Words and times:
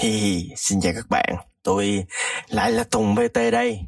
Hi, 0.00 0.10
hi, 0.10 0.50
xin 0.56 0.80
chào 0.80 0.92
các 0.94 1.06
bạn, 1.10 1.36
tôi 1.62 2.04
lại 2.48 2.72
là 2.72 2.84
Tùng 2.84 3.14
VT 3.14 3.34
đây. 3.52 3.80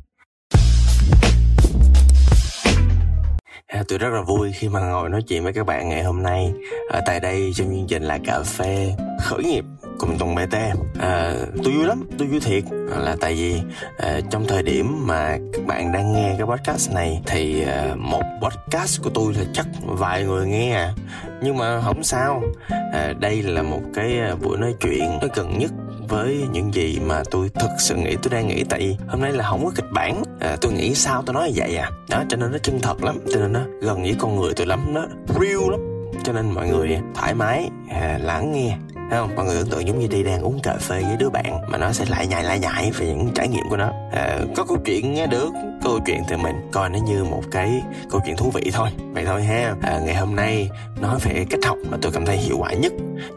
À, 3.66 3.82
tôi 3.88 3.98
rất 3.98 4.08
là 4.08 4.22
vui 4.22 4.52
khi 4.54 4.68
mà 4.68 4.80
ngồi 4.80 5.08
nói 5.08 5.22
chuyện 5.28 5.44
với 5.44 5.52
các 5.52 5.66
bạn 5.66 5.88
ngày 5.88 6.02
hôm 6.02 6.22
nay 6.22 6.52
ở 6.90 7.00
tại 7.06 7.20
đây 7.20 7.52
trong 7.54 7.66
chương 7.66 7.86
trình 7.88 8.02
là 8.02 8.18
cà 8.24 8.40
phê 8.42 8.94
khởi 9.20 9.44
nghiệp 9.44 9.64
cùng 9.98 10.18
Tùng 10.18 10.34
BT. 10.34 10.54
À, 11.00 11.34
tôi 11.64 11.72
vui 11.74 11.86
lắm, 11.86 12.08
tôi 12.18 12.28
vui 12.28 12.40
thiệt 12.40 12.64
là 12.88 13.16
tại 13.20 13.34
vì 13.34 13.60
à, 13.98 14.20
trong 14.30 14.46
thời 14.48 14.62
điểm 14.62 15.06
mà 15.06 15.38
các 15.52 15.66
bạn 15.66 15.92
đang 15.92 16.12
nghe 16.12 16.34
cái 16.38 16.46
podcast 16.46 16.92
này 16.92 17.22
thì 17.26 17.62
à, 17.62 17.94
một 17.96 18.22
podcast 18.42 19.02
của 19.02 19.10
tôi 19.14 19.34
là 19.34 19.44
chắc 19.52 19.66
vài 19.82 20.24
người 20.24 20.46
nghe 20.46 20.74
à. 20.74 20.94
Nhưng 21.42 21.56
mà 21.56 21.80
không 21.80 22.04
sao, 22.04 22.42
à, 22.92 23.12
đây 23.20 23.42
là 23.42 23.62
một 23.62 23.82
cái 23.94 24.18
à, 24.18 24.34
buổi 24.42 24.58
nói 24.58 24.74
chuyện 24.80 25.18
nó 25.22 25.28
gần 25.34 25.58
nhất 25.58 25.70
với 26.12 26.48
những 26.52 26.74
gì 26.74 26.98
mà 27.06 27.22
tôi 27.30 27.50
thực 27.54 27.70
sự 27.78 27.94
nghĩ 27.94 28.16
tôi 28.22 28.30
đang 28.30 28.48
nghĩ. 28.48 28.64
Tại 28.64 28.80
vì 28.80 28.96
hôm 29.08 29.20
nay 29.20 29.32
là 29.32 29.44
không 29.44 29.64
có 29.64 29.70
kịch 29.74 29.90
bản. 29.92 30.22
À, 30.40 30.56
tôi 30.60 30.72
nghĩ 30.72 30.94
sao 30.94 31.22
tôi 31.26 31.34
nói 31.34 31.52
vậy 31.54 31.76
à? 31.76 31.90
Đó 32.10 32.24
cho 32.28 32.36
nên 32.36 32.52
nó 32.52 32.58
chân 32.58 32.80
thật 32.82 33.04
lắm. 33.04 33.18
Cho 33.32 33.40
nên 33.40 33.52
nó 33.52 33.60
gần 33.80 34.02
với 34.02 34.16
con 34.18 34.36
người 34.36 34.52
tôi 34.56 34.66
lắm. 34.66 34.94
Nó 34.94 35.06
real 35.28 35.70
lắm. 35.70 35.80
Cho 36.24 36.32
nên 36.32 36.50
mọi 36.50 36.68
người 36.68 36.98
thoải 37.14 37.34
mái 37.34 37.70
à, 37.90 38.18
lắng 38.22 38.52
nghe. 38.52 38.76
Thấy 39.12 39.20
không? 39.20 39.36
Mọi 39.36 39.44
người 39.44 39.56
tưởng 39.56 39.68
tượng 39.68 39.86
giống 39.88 39.98
như 39.98 40.06
đi 40.06 40.22
đang 40.22 40.42
uống 40.42 40.60
cà 40.62 40.76
phê 40.80 41.02
với 41.02 41.16
đứa 41.16 41.30
bạn 41.30 41.60
mà 41.68 41.78
nó 41.78 41.92
sẽ 41.92 42.04
lại 42.08 42.26
nhại 42.26 42.44
lại 42.44 42.58
nhại 42.58 42.90
về 42.98 43.06
những 43.06 43.30
trải 43.34 43.48
nghiệm 43.48 43.68
của 43.70 43.76
nó. 43.76 43.90
À, 44.12 44.38
có 44.56 44.64
câu 44.64 44.78
chuyện 44.84 45.14
nghe 45.14 45.26
được 45.26 45.48
câu 45.84 46.00
chuyện 46.06 46.22
thì 46.28 46.36
mình 46.36 46.54
coi 46.72 46.90
nó 46.90 46.98
như 47.06 47.24
một 47.24 47.42
cái 47.50 47.82
câu 48.10 48.20
chuyện 48.24 48.36
thú 48.36 48.50
vị 48.54 48.70
thôi. 48.72 48.88
Vậy 49.12 49.24
thôi 49.26 49.42
ha. 49.42 49.74
À, 49.82 50.00
ngày 50.04 50.14
hôm 50.14 50.36
nay 50.36 50.68
nói 51.00 51.18
về 51.24 51.46
cách 51.50 51.60
học 51.64 51.78
mà 51.90 51.98
tôi 52.02 52.12
cảm 52.12 52.26
thấy 52.26 52.36
hiệu 52.36 52.56
quả 52.58 52.72
nhất 52.72 52.92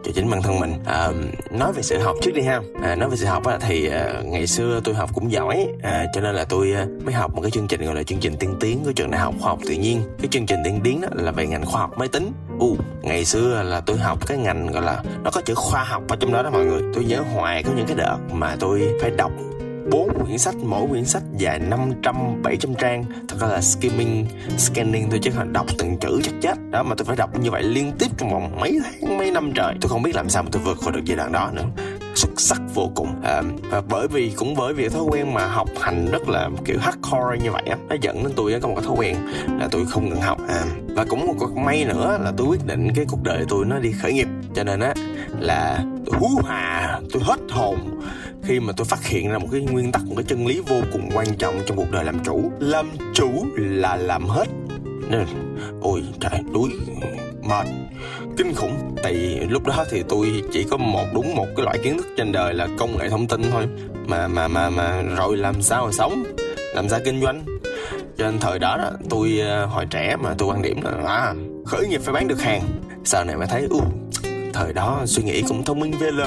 cho 0.06 0.12
chính 0.16 0.30
bản 0.30 0.42
thân 0.42 0.60
mình. 0.60 0.74
À, 0.86 1.10
nói 1.52 1.74
về 1.74 1.82
sự 1.82 2.00
học 2.00 2.16
trước 2.22 2.32
đi 2.36 2.42
ha. 2.42 2.60
À, 2.84 2.96
nói 2.96 3.10
về 3.10 3.18
sự 3.18 3.26
học 3.26 3.44
thì 3.62 3.90
à, 3.90 4.22
ngày 4.24 4.48
xưa 4.48 4.80
tôi 4.84 4.96
học 4.96 5.10
cũng 5.14 5.32
giỏi 5.32 5.68
à, 5.84 6.06
cho 6.14 6.22
nên 6.22 6.36
là 6.36 6.46
tôi 6.50 6.72
à, 6.72 6.86
mới 7.06 7.14
học 7.14 7.36
một 7.36 7.42
cái 7.42 7.52
chương 7.52 7.68
trình 7.68 7.86
gọi 7.86 7.96
là 7.96 8.04
chương 8.04 8.20
trình 8.20 8.36
tiên 8.40 8.56
tiến 8.60 8.82
của 8.86 8.92
trường 8.92 9.12
đại 9.12 9.22
học 9.22 9.34
khoa 9.40 9.50
học 9.50 9.60
tự 9.66 9.74
nhiên. 9.74 10.02
Cái 10.22 10.28
chương 10.32 10.46
trình 10.46 10.60
tiên 10.64 10.80
tiến 10.84 11.02
đó 11.02 11.08
là 11.12 11.32
về 11.32 11.48
ngành 11.48 11.66
khoa 11.66 11.82
học 11.82 11.92
máy 11.98 12.08
tính. 12.08 12.32
U 12.60 12.76
ngày 13.02 13.26
xưa 13.26 13.64
là 13.64 13.82
tôi 13.82 13.98
học 13.98 14.28
cái 14.28 14.38
ngành 14.38 14.68
gọi 14.68 14.84
là 14.84 15.04
nó 15.24 15.32
có 15.32 15.42
chữ 15.42 15.56
khoa 15.72 15.84
học 15.84 16.04
ở 16.08 16.16
trong 16.20 16.32
đó 16.32 16.44
đó 16.44 16.50
mọi 16.50 16.66
người 16.66 16.82
tôi 16.94 17.06
nhớ 17.06 17.22
hoài 17.34 17.64
có 17.64 17.72
những 17.76 17.86
cái 17.86 17.98
đợt 17.98 18.18
mà 18.34 18.56
tôi 18.60 18.82
phải 19.02 19.12
đọc 19.12 19.32
bốn 19.92 20.10
quyển 20.26 20.38
sách 20.38 20.56
mỗi 20.56 20.88
quyển 20.90 21.06
sách 21.06 21.24
dài 21.38 21.60
500 21.60 22.16
700 22.44 22.76
trang. 22.76 23.04
Thật 23.28 23.38
ra 23.40 23.48
là 23.48 23.62
skimming 23.62 24.26
scanning 24.58 25.08
tôi 25.10 25.20
chứ 25.20 25.32
không 25.36 25.54
đọc 25.54 25.66
từng 25.78 25.98
chữ 25.98 26.20
chắc 26.24 26.34
chết. 26.42 26.54
Đó 26.72 26.84
mà 26.84 26.96
tôi 26.96 27.06
phải 27.06 27.16
đọc 27.16 27.40
như 27.40 27.52
vậy 27.52 27.64
liên 27.64 27.92
tiếp 28.00 28.08
trong 28.18 28.32
vòng 28.32 28.60
mấy 28.60 28.80
tháng 28.84 29.18
mấy 29.18 29.32
năm 29.32 29.52
trời. 29.56 29.74
Tôi 29.82 29.90
không 29.90 30.04
biết 30.04 30.16
làm 30.16 30.30
sao 30.30 30.44
mà 30.44 30.50
tôi 30.52 30.62
vượt 30.66 30.78
qua 30.84 30.92
được 30.92 31.02
giai 31.06 31.18
đoạn 31.18 31.32
đó 31.32 31.50
nữa. 31.54 31.66
Xuất 32.16 32.30
sắc 32.38 32.62
vô 32.74 32.92
cùng. 32.96 33.10
À, 33.24 33.42
và 33.70 33.82
bởi 33.90 34.08
vì 34.08 34.32
cũng 34.36 34.54
bởi 34.58 34.74
vì 34.74 34.90
thói 34.90 35.04
quen 35.04 35.34
mà 35.34 35.46
học 35.46 35.70
hành 35.80 36.08
rất 36.12 36.30
là 36.30 36.50
kiểu 36.66 36.78
hardcore 36.80 37.44
như 37.44 37.52
vậy 37.52 37.64
á 37.70 37.78
nó 37.90 37.96
dẫn 38.02 38.24
đến 38.24 38.34
tôi 38.36 38.60
có 38.62 38.68
một 38.68 38.76
cái 38.76 38.86
thói 38.86 38.96
quen 38.98 39.16
là 39.60 39.68
tôi 39.72 39.86
không 39.86 40.10
ngừng 40.10 40.22
học. 40.22 40.38
À, 40.48 40.64
và 40.96 41.06
cũng 41.10 41.28
một 41.28 41.34
cái 41.40 41.66
may 41.66 41.86
nữa 41.86 42.18
là 42.24 42.32
tôi 42.38 42.48
quyết 42.48 42.66
định 42.66 42.88
cái 42.96 43.06
cuộc 43.10 43.24
đời 43.24 43.46
tôi 43.50 43.66
nó 43.66 43.80
đi 43.80 43.92
khởi 43.92 44.14
nghiệp 44.14 44.28
cho 44.56 44.64
nên 44.64 44.80
á 44.80 44.94
là 45.40 45.84
tôi 46.06 46.20
hú 46.20 46.30
hà 46.46 47.00
tôi 47.14 47.24
hết 47.24 47.40
hồn 47.50 47.78
khi 48.44 48.60
mà 48.60 48.74
tôi 48.78 48.86
phát 48.86 49.06
hiện 49.06 49.30
ra 49.30 49.38
một 49.38 49.48
cái 49.52 49.62
nguyên 49.62 49.92
tắc 49.92 50.02
một 50.06 50.14
cái 50.18 50.26
chân 50.28 50.48
lý 50.48 50.62
vô 50.68 50.76
cùng 50.94 51.10
quan 51.14 51.28
trọng 51.38 51.62
trong 51.66 51.78
cuộc 51.78 51.92
đời 51.92 52.06
làm 52.06 52.24
chủ. 52.24 52.52
Làm 52.60 52.90
chủ 53.14 53.46
là 53.56 53.96
làm 53.96 54.26
hết. 54.26 54.46
Nên 55.10 55.26
ôi 55.82 56.04
trời 56.20 56.40
đuối 56.54 56.70
mệt 57.42 57.68
kinh 58.38 58.54
khủng. 58.56 58.96
Tại 59.04 59.14
lúc 59.50 59.66
đó 59.66 59.86
thì 59.92 60.04
tôi 60.10 60.44
chỉ 60.54 60.64
có 60.64 60.78
một 60.78 61.06
đúng 61.14 61.36
một 61.36 61.48
cái 61.56 61.66
loại 61.66 61.78
kiến 61.84 61.98
thức 61.98 62.08
trên 62.18 62.32
đời 62.32 62.54
là 62.54 62.68
công 62.78 62.98
nghệ 62.98 63.10
thông 63.10 63.28
tin 63.28 63.42
thôi. 63.52 63.68
Mà 64.08 64.28
mà 64.28 64.48
mà 64.48 64.70
mà 64.70 65.02
rồi 65.02 65.38
làm 65.38 65.62
sao 65.62 65.86
mà 65.86 65.92
sống? 65.92 66.24
Làm 66.76 66.90
sao 66.90 67.00
kinh 67.06 67.22
doanh? 67.22 67.44
Cho 68.18 68.26
nên 68.26 68.40
thời 68.40 68.60
đó, 68.60 68.78
đó 68.78 68.92
tôi 69.10 69.40
ờ, 69.40 69.66
hồi 69.66 69.86
trẻ 69.90 70.16
mà 70.16 70.34
tôi 70.38 70.50
quan 70.50 70.62
điểm 70.62 70.82
là 70.82 70.92
à, 71.08 71.34
khởi 71.66 71.88
nghiệp 71.88 72.02
phải 72.04 72.14
bán 72.14 72.28
được 72.28 72.42
hàng. 72.42 72.62
Sau 73.04 73.24
này 73.24 73.38
mới 73.38 73.48
thấy 73.48 73.68
u 73.70 73.82
thời 74.56 74.74
đó 74.74 75.02
suy 75.06 75.24
nghĩ 75.24 75.42
cũng 75.42 75.64
thông 75.64 75.80
minh 75.80 75.92
vl 75.92 76.22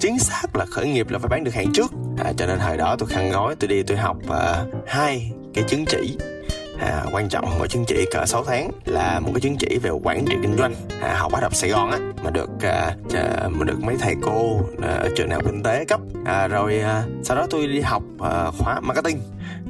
chính 0.00 0.18
xác 0.18 0.56
là 0.56 0.64
khởi 0.64 0.88
nghiệp 0.88 1.10
là 1.10 1.18
phải 1.18 1.28
bán 1.28 1.44
được 1.44 1.54
hàng 1.54 1.72
trước. 1.72 1.92
À, 2.24 2.32
cho 2.36 2.46
nên 2.46 2.58
thời 2.58 2.76
đó 2.76 2.96
tôi 2.98 3.08
khăn 3.08 3.30
gói 3.30 3.56
tôi 3.56 3.68
đi 3.68 3.82
tôi 3.82 3.96
học 3.96 4.16
uh, 4.26 4.86
hai 4.86 5.32
cái 5.54 5.64
chứng 5.68 5.84
chỉ. 5.86 6.16
À, 6.78 7.04
quan 7.12 7.28
trọng 7.28 7.58
một 7.58 7.66
chứng 7.66 7.84
chỉ 7.86 8.04
cỡ 8.12 8.26
6 8.26 8.44
tháng 8.44 8.70
là 8.84 9.20
một 9.20 9.30
cái 9.34 9.40
chứng 9.40 9.56
chỉ 9.56 9.78
về 9.82 9.90
quản 9.90 10.24
trị 10.26 10.36
kinh 10.42 10.56
doanh. 10.58 10.74
À, 11.00 11.14
học 11.18 11.32
bắt 11.32 11.40
đọc 11.40 11.54
Sài 11.54 11.70
Gòn 11.70 11.90
á 11.90 11.98
mà 12.24 12.30
được 12.30 12.50
à, 12.62 12.94
mà 13.48 13.64
được 13.64 13.82
mấy 13.82 13.96
thầy 14.00 14.14
cô 14.22 14.60
à, 14.82 14.88
ở 14.88 15.08
trường 15.16 15.28
đại 15.28 15.34
học 15.34 15.44
kinh 15.46 15.62
tế 15.62 15.84
cấp. 15.84 16.00
À, 16.24 16.48
rồi 16.48 16.78
à, 16.78 17.04
sau 17.22 17.36
đó 17.36 17.46
tôi 17.50 17.66
đi 17.66 17.80
học 17.80 18.02
à, 18.20 18.50
khóa 18.58 18.80
marketing 18.80 19.20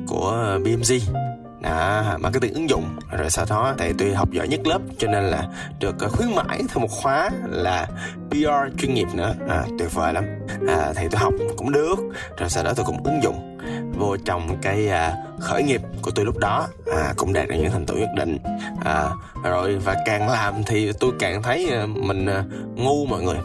của 0.06 0.59
BMG 0.64 1.14
đó, 1.60 2.03
marketing 2.21 2.54
ứng 2.54 2.71
dụng. 2.71 2.84
Rồi 3.10 3.31
sau 3.31 3.44
đó 3.50 3.75
tại 3.78 3.93
tôi 3.98 4.15
học 4.15 4.31
giỏi 4.31 4.48
nhất 4.48 4.60
lớp 4.66 4.78
cho 4.98 5.09
nên 5.09 5.25
là 5.25 5.48
được 5.81 5.94
ờ, 5.98 6.09
khuyến 6.09 6.34
mãi 6.34 6.62
thêm 6.69 6.82
một 6.82 6.91
khóa 6.91 7.31
là 7.48 7.88
PR 8.31 8.78
chuyên 8.78 8.94
nghiệp 8.94 9.09
nữa. 9.15 9.34
À, 9.48 9.65
tuyệt 9.78 9.94
vời 9.94 10.12
lắm. 10.12 10.25
À, 10.69 10.93
thì 10.97 11.06
tôi 11.10 11.21
học 11.21 11.34
cũng 11.56 11.72
được. 11.72 11.97
Rồi 12.37 12.50
sau 12.50 12.65
đó 12.65 12.72
tôi 12.76 12.87
cũng 12.87 13.04
ứng 13.04 13.22
dụng 13.22 13.59
vô 13.98 14.16
trong 14.16 14.56
cái 14.62 14.88
à, 14.88 15.16
khởi 15.41 15.62
nghiệp 15.62 15.81
của 16.03 16.10
tôi 16.10 16.25
lúc 16.25 16.38
đó. 16.38 16.69
À, 16.97 17.15
cũng 17.16 17.32
đạt 17.32 17.48
được 17.48 17.56
những 17.59 17.71
thành 17.71 17.87
tựu 17.87 17.97
nhất 17.97 18.10
định. 18.16 18.38
À, 18.84 19.10
rồi 19.44 19.77
và 19.77 19.97
càng 20.06 20.28
làm 20.28 20.54
thì 20.66 20.92
tôi 20.92 21.12
càng 21.19 21.42
thấy 21.42 21.69
ờ, 21.71 21.87
mình 21.87 22.27
à, 22.27 22.44
ngu 22.75 23.06
mọi 23.06 23.22
người. 23.22 23.38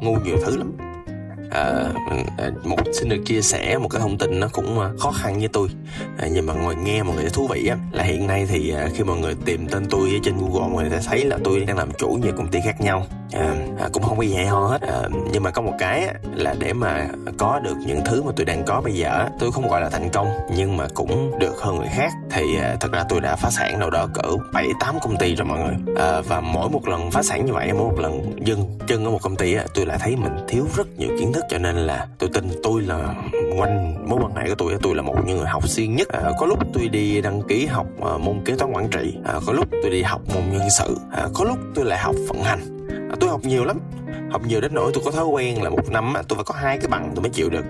Ngu 0.00 0.16
nhiều 0.24 0.36
thứ 0.46 0.56
lắm. 0.56 0.93
À, 1.50 1.92
à, 2.38 2.50
một 2.64 2.76
xin 2.92 3.08
được 3.08 3.22
chia 3.26 3.42
sẻ 3.42 3.78
một 3.78 3.88
cái 3.88 4.00
thông 4.00 4.18
tin 4.18 4.40
nó 4.40 4.48
cũng 4.52 4.80
à, 4.80 4.90
khó 4.98 5.10
khăn 5.10 5.38
với 5.38 5.48
tôi. 5.48 5.68
À, 6.18 6.28
nhưng 6.32 6.46
mà 6.46 6.54
ngồi 6.54 6.76
nghe 6.76 7.02
mọi 7.02 7.16
người 7.16 7.30
thú 7.30 7.46
vị 7.46 7.66
á 7.66 7.76
là 7.92 8.02
hiện 8.02 8.26
nay 8.26 8.46
thì 8.48 8.70
à, 8.70 8.88
khi 8.94 9.04
mọi 9.04 9.18
người 9.18 9.34
tìm 9.44 9.68
tên 9.68 9.86
tôi 9.90 10.08
ở 10.08 10.18
trên 10.22 10.34
google 10.36 10.68
mọi 10.72 10.82
người 10.82 10.90
sẽ 10.90 11.00
thấy 11.06 11.24
là 11.24 11.38
tôi 11.44 11.60
đang 11.60 11.78
làm 11.78 11.88
chủ 11.98 12.08
nhiều 12.08 12.32
công 12.36 12.48
ty 12.48 12.58
khác 12.64 12.80
nhau. 12.80 13.06
À, 13.34 13.54
à, 13.78 13.88
cũng 13.92 14.02
không 14.02 14.16
có 14.16 14.22
gì 14.22 14.34
hay 14.34 14.46
ho 14.46 14.66
hết. 14.66 14.82
À, 14.82 15.02
nhưng 15.32 15.42
mà 15.42 15.50
có 15.50 15.62
một 15.62 15.72
cái 15.78 16.08
là 16.34 16.54
để 16.58 16.72
mà 16.72 17.06
có 17.38 17.60
được 17.64 17.76
những 17.86 18.00
thứ 18.04 18.22
mà 18.22 18.32
tôi 18.36 18.44
đang 18.44 18.64
có 18.64 18.80
bây 18.80 18.94
giờ 18.94 19.28
tôi 19.38 19.52
không 19.52 19.68
gọi 19.68 19.80
là 19.80 19.88
thành 19.88 20.08
công 20.12 20.28
nhưng 20.56 20.76
mà 20.76 20.86
cũng 20.94 21.38
được 21.38 21.60
hơn 21.60 21.76
người 21.76 21.88
khác. 21.90 22.12
Thì 22.30 22.42
à, 22.60 22.76
thật 22.80 22.92
ra 22.92 23.04
tôi 23.08 23.20
đã 23.20 23.36
phá 23.36 23.50
sản 23.50 23.80
đâu 23.80 23.90
đó 23.90 24.06
cỡ 24.14 24.22
bảy 24.52 24.68
tám 24.80 24.94
công 25.02 25.16
ty 25.16 25.34
rồi 25.34 25.46
mọi 25.46 25.58
người. 25.58 25.94
À, 25.96 26.20
và 26.20 26.40
mỗi 26.40 26.70
một 26.70 26.88
lần 26.88 27.10
phá 27.10 27.22
sản 27.22 27.46
như 27.46 27.52
vậy 27.52 27.72
mỗi 27.72 27.92
một 27.92 27.98
lần 27.98 28.32
dừng 28.44 28.78
chân 28.86 29.04
ở 29.04 29.10
một 29.10 29.22
công 29.22 29.36
ty 29.36 29.56
tôi 29.74 29.86
lại 29.86 29.98
thấy 30.00 30.16
mình 30.16 30.36
thiếu 30.48 30.66
rất 30.76 30.86
nhiều 30.98 31.10
kiến 31.18 31.32
thức. 31.32 31.44
Cho 31.50 31.58
nên 31.58 31.76
là 31.76 32.06
tôi 32.18 32.30
tin 32.34 32.50
tôi 32.62 32.82
là 32.82 33.14
quanh 33.58 34.08
mối 34.08 34.18
quan 34.22 34.36
hệ 34.36 34.48
của 34.48 34.54
tôi 34.58 34.74
tôi 34.82 34.94
là 34.94 35.02
một 35.02 35.14
những 35.26 35.36
người 35.36 35.46
học 35.46 35.68
siêng 35.68 35.96
nhất. 35.96 36.08
À, 36.08 36.30
có 36.38 36.46
lúc 36.46 36.58
tôi 36.74 36.88
đi 36.88 37.20
đăng 37.20 37.42
ký 37.42 37.66
học 37.66 37.86
à, 38.02 38.18
môn 38.18 38.40
kế 38.44 38.54
toán 38.58 38.72
quản 38.72 38.88
trị. 38.88 39.16
À, 39.24 39.34
có 39.46 39.52
lúc 39.52 39.68
tôi 39.82 39.90
đi 39.90 40.02
học 40.02 40.20
môn 40.34 40.42
nhân 40.52 40.70
sự. 40.78 40.96
À, 41.12 41.28
có 41.34 41.44
lúc 41.44 41.58
tôi 41.74 41.84
lại 41.84 41.98
học 41.98 42.14
vận 42.28 42.42
hành 42.42 42.60
tôi 43.20 43.30
học 43.30 43.40
nhiều 43.44 43.64
lắm. 43.64 43.80
Học 44.30 44.42
nhiều 44.46 44.60
đến 44.60 44.74
nỗi 44.74 44.90
tôi 44.94 45.02
có 45.04 45.10
thói 45.10 45.24
quen 45.24 45.62
là 45.62 45.70
một 45.70 45.90
năm 45.90 46.12
tôi 46.28 46.36
phải 46.36 46.44
có 46.44 46.54
hai 46.54 46.78
cái 46.78 46.88
bằng 46.88 47.12
tôi 47.14 47.22
mới 47.22 47.30
chịu 47.30 47.50
được. 47.50 47.64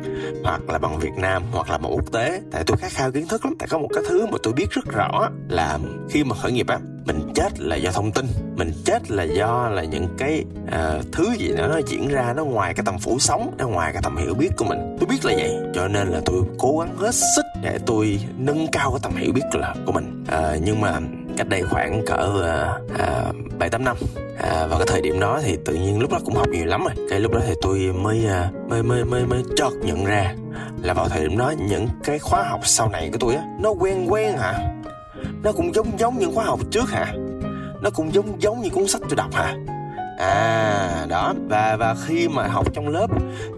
Hoặc 0.45 0.61
là 0.69 0.79
bằng 0.79 0.99
Việt 0.99 1.15
Nam 1.17 1.43
hoặc 1.53 1.71
là 1.71 1.79
bằng 1.79 1.93
quốc 1.93 2.13
tế. 2.13 2.41
Tại 2.53 2.65
tôi 2.67 2.77
khát 2.77 2.93
khao 2.93 3.11
kiến 3.11 3.29
thức 3.29 3.45
lắm. 3.45 3.55
Tại 3.59 3.69
có 3.69 3.79
một 3.79 3.89
cái 3.95 4.05
thứ 4.09 4.27
mà 4.27 4.39
tôi 4.43 4.53
biết 4.53 4.71
rất 4.71 4.85
rõ 4.87 5.29
là 5.49 5.79
khi 6.11 6.25
mà 6.25 6.37
khởi 6.37 6.53
nghiệp 6.53 6.69
á 6.69 6.79
mình 7.07 7.33
chết 7.35 7.61
là 7.61 7.77
do 7.77 7.91
thông 7.91 8.13
tin. 8.13 8.27
Mình 8.57 8.73
chết 8.85 9.11
là 9.11 9.23
do 9.23 9.69
là 9.69 9.85
những 9.85 10.09
cái 10.19 10.45
uh, 10.65 11.13
thứ 11.13 11.33
gì 11.39 11.53
đó 11.57 11.67
nó 11.67 11.81
diễn 11.87 12.09
ra 12.09 12.33
nó 12.37 12.45
ngoài 12.45 12.75
cái 12.75 12.85
tầm 12.87 12.99
phủ 12.99 13.19
sống 13.19 13.55
nó 13.59 13.69
ngoài 13.69 13.93
cái 13.93 14.03
tầm 14.03 14.17
hiểu 14.17 14.35
biết 14.35 14.51
của 14.57 14.65
mình. 14.65 14.97
Tôi 15.01 15.07
biết 15.07 15.25
là 15.25 15.33
vậy. 15.37 15.57
Cho 15.75 15.89
nên 15.89 16.09
là 16.09 16.21
tôi 16.25 16.43
cố 16.59 16.79
gắng 16.79 16.97
hết 16.97 17.15
sức 17.15 17.45
để 17.63 17.79
tôi 17.87 18.21
nâng 18.39 18.67
cao 18.73 18.91
cái 18.91 19.01
tầm 19.03 19.17
hiểu 19.17 19.33
biết 19.33 19.45
là 19.53 19.75
của 19.87 19.93
mình. 19.93 20.25
Uh, 20.29 20.63
nhưng 20.65 20.81
mà 20.81 21.01
cách 21.37 21.49
đây 21.49 21.63
khoảng 21.63 22.03
cỡ 22.07 22.15
ờ, 22.43 22.81
ờ, 22.99 23.33
bảy 23.59 23.67
uh, 23.67 23.73
tám 23.73 23.85
năm. 23.85 23.97
À, 24.39 24.67
và 24.71 24.77
cái 24.79 24.87
thời 24.87 25.01
điểm 25.01 25.21
đó 25.21 25.41
thì 25.43 25.59
tự 25.65 25.75
nhiên 25.75 26.01
lúc 26.01 26.13
đó 26.13 26.19
cũng 26.25 26.35
học 26.35 26.49
nhiều 26.49 26.67
lắm 26.67 26.85
rồi. 26.85 27.07
Cái 27.11 27.21
lúc 27.21 27.33
đó 27.33 27.41
thì 27.47 27.55
tôi 27.63 27.79
mới 27.79 28.27
uh, 28.27 28.71
mới 28.71 28.83
mới 28.83 29.05
mới 29.05 29.27
mới 29.27 29.43
chợt 29.57 29.71
nhận 29.83 30.05
ra 30.05 30.35
là 30.83 30.95
vào 30.95 31.09
thời 31.09 31.29
điểm 31.29 31.39
đó 31.39 31.53
những 31.69 31.89
cái 32.05 32.19
khóa 32.19 32.43
học 32.43 32.61
sau 32.65 32.89
này 32.89 33.09
của 33.13 33.19
tôi 33.21 33.35
á 33.35 33.43
nó 33.61 33.71
quen 33.71 34.07
quen 34.13 34.37
hả? 34.37 34.59
Nó 35.43 35.53
cũng 35.53 35.75
giống 35.75 35.99
giống 35.99 36.19
những 36.19 36.35
khóa 36.35 36.45
học 36.45 36.61
trước 36.71 36.91
hả? 36.91 37.15
Nó 37.83 37.91
cũng 37.91 38.13
giống 38.13 38.43
giống 38.43 38.61
như 38.61 38.71
cuốn 38.71 38.87
sách 38.87 39.03
tôi 39.09 39.17
đọc 39.17 39.35
hả? 39.35 39.55
À 40.19 41.07
đó. 41.09 41.35
Và 41.49 41.77
và 41.77 41.95
khi 42.07 42.29
mà 42.29 42.49
học 42.49 42.75
trong 42.75 42.89
lớp 42.89 43.07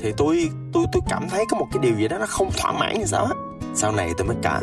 thì 0.00 0.12
tôi 0.16 0.48
tôi 0.72 0.84
tôi 0.92 1.02
cảm 1.08 1.28
thấy 1.28 1.44
có 1.50 1.58
một 1.58 1.66
cái 1.72 1.82
điều 1.82 1.96
gì 1.96 2.08
đó 2.08 2.18
nó 2.18 2.26
không 2.26 2.50
thỏa 2.50 2.72
mãn 2.72 2.98
như 2.98 3.04
sao 3.04 3.24
á? 3.24 3.32
Sau 3.76 3.92
này 3.92 4.10
tôi 4.18 4.26
mới 4.26 4.36
cả 4.42 4.60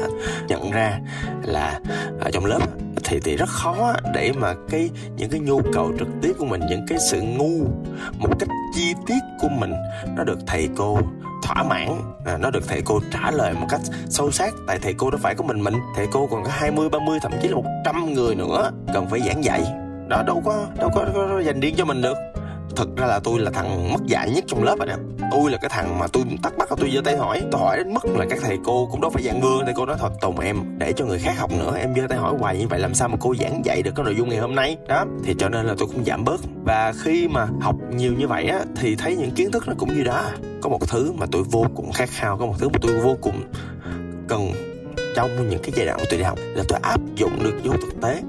nhận 0.48 0.72
ra 0.72 1.00
là 1.44 1.80
ở 2.20 2.32
trong 2.32 2.46
lớp 2.46 2.60
thì 3.04 3.20
thì 3.24 3.36
rất 3.36 3.50
khó 3.50 3.94
để 4.14 4.32
mà 4.40 4.54
cái 4.70 4.90
những 5.18 5.30
cái 5.30 5.40
nhu 5.40 5.62
cầu 5.74 5.92
trực 6.00 6.08
tiếp 6.22 6.34
của 6.40 6.46
mình 6.46 6.62
những 6.70 6.86
cái 6.88 6.98
sự 7.12 7.22
ngu 7.22 7.66
một 8.18 8.30
cách 8.40 8.50
chi 8.76 8.94
tiết 9.08 9.20
của 9.42 9.50
mình 9.50 9.74
nó 10.16 10.24
được 10.24 10.40
thầy 10.48 10.70
cô 10.76 11.00
thỏa 11.44 11.64
mãn 11.64 12.02
à, 12.26 12.38
nó 12.38 12.50
được 12.50 12.68
thầy 12.68 12.82
cô 12.86 13.00
trả 13.12 13.32
lời 13.32 13.54
một 13.54 13.68
cách 13.70 13.82
sâu 14.10 14.32
sắc 14.32 14.54
tại 14.68 14.80
thầy 14.80 14.94
cô 14.94 15.10
đâu 15.10 15.20
phải 15.24 15.36
có 15.36 15.44
mình 15.44 15.64
mình 15.64 15.74
thầy 15.96 16.08
cô 16.12 16.28
còn 16.32 16.44
có 16.44 16.50
20, 16.54 16.90
30 16.90 17.20
thậm 17.22 17.32
chí 17.42 17.48
là 17.48 17.56
100 17.56 18.14
người 18.14 18.36
nữa 18.36 18.72
cần 18.94 19.08
phải 19.10 19.20
giảng 19.20 19.44
dạy. 19.44 19.64
Đó 20.08 20.24
đâu 20.28 20.42
có 20.46 20.66
đâu 20.78 20.90
có, 20.96 21.06
có, 21.14 21.28
có 21.30 21.42
dành 21.42 21.60
riêng 21.60 21.76
cho 21.78 21.86
mình 21.86 22.02
được 22.02 22.33
thực 22.76 22.98
ra 22.98 23.06
là 23.06 23.20
tôi 23.24 23.40
là 23.40 23.52
thằng 23.52 23.94
mất 23.94 24.06
dạy 24.06 24.30
nhất 24.30 24.44
trong 24.48 24.64
lớp 24.64 24.76
rồi 24.80 24.88
đó. 24.88 24.96
Tôi 25.32 25.52
là 25.52 25.58
cái 25.58 25.70
thằng 25.70 26.00
mà 26.00 26.08
tôi 26.08 26.24
tắt 26.44 26.54
bắt 26.58 26.70
tôi 26.78 26.92
giơ 26.96 27.02
tay 27.02 27.18
hỏi, 27.18 27.42
tôi 27.52 27.62
hỏi 27.62 27.78
đến 27.78 27.94
mức 27.94 28.06
là 28.06 28.26
các 28.30 28.40
thầy 28.42 28.58
cô 28.64 28.88
cũng 28.92 29.02
đâu 29.02 29.12
phải 29.12 29.24
dạng 29.24 29.42
vừa 29.42 29.62
thầy 29.66 29.74
cô 29.78 29.86
nói 29.86 29.96
thật 30.00 30.14
tùng 30.22 30.40
em, 30.40 30.58
để 30.78 30.94
cho 30.94 31.06
người 31.06 31.20
khác 31.20 31.34
học 31.38 31.52
nữa, 31.52 31.78
em 31.80 31.96
giơ 31.96 32.02
tay 32.10 32.18
hỏi 32.18 32.36
hoài 32.40 32.58
như 32.58 32.68
vậy 32.68 32.80
làm 32.80 32.94
sao 32.94 33.08
mà 33.08 33.18
cô 33.20 33.36
giảng 33.36 33.66
dạy 33.66 33.82
được 33.82 33.92
cái 33.96 34.04
nội 34.04 34.16
dung 34.16 34.30
ngày 34.30 34.40
hôm 34.40 34.56
nay? 34.56 34.78
Đó, 34.88 35.06
thì 35.24 35.36
cho 35.40 35.50
nên 35.50 35.66
là 35.66 35.76
tôi 35.78 35.88
cũng 35.88 36.06
giảm 36.06 36.24
bớt. 36.24 36.42
Và 36.64 36.94
khi 37.04 37.28
mà 37.28 37.48
học 37.62 37.76
nhiều 37.96 38.14
như 38.14 38.28
vậy 38.28 38.46
á, 38.46 38.60
thì 38.76 38.96
thấy 38.96 39.16
những 39.16 39.32
kiến 39.32 39.52
thức 39.52 39.68
nó 39.68 39.74
cũng 39.78 39.96
như 39.96 40.04
đó. 40.04 40.24
Có 40.62 40.70
một 40.70 40.90
thứ 40.90 41.12
mà 41.12 41.26
tôi 41.32 41.44
vô 41.44 41.66
cùng 41.76 41.92
khát 41.92 42.10
khao, 42.10 42.38
có 42.38 42.46
một 42.46 42.56
thứ 42.60 42.70
mà 42.70 42.80
tôi 42.82 43.00
vô 43.00 43.18
cùng 43.22 43.42
cần 44.28 44.52
trong 45.16 45.50
những 45.50 45.62
cái 45.64 45.72
giai 45.76 45.86
đoạn 45.86 46.00
của 46.00 46.06
tôi 46.10 46.20
đi 46.20 46.24
học 46.24 46.40
là 46.56 46.64
tôi 46.68 46.80
áp 46.82 47.00
dụng 47.16 47.44
được 47.44 47.60
vô 47.64 47.74
thực 47.74 48.02
tế 48.02 48.22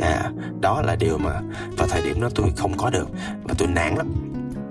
à 0.00 0.30
đó 0.60 0.82
là 0.82 0.96
điều 0.96 1.18
mà 1.18 1.40
vào 1.76 1.88
thời 1.88 2.02
điểm 2.02 2.20
đó 2.20 2.28
tôi 2.34 2.46
không 2.56 2.76
có 2.76 2.90
được. 2.90 3.08
Và 3.44 3.54
tôi 3.58 3.68
nản 3.68 3.94
lắm. 3.94 4.06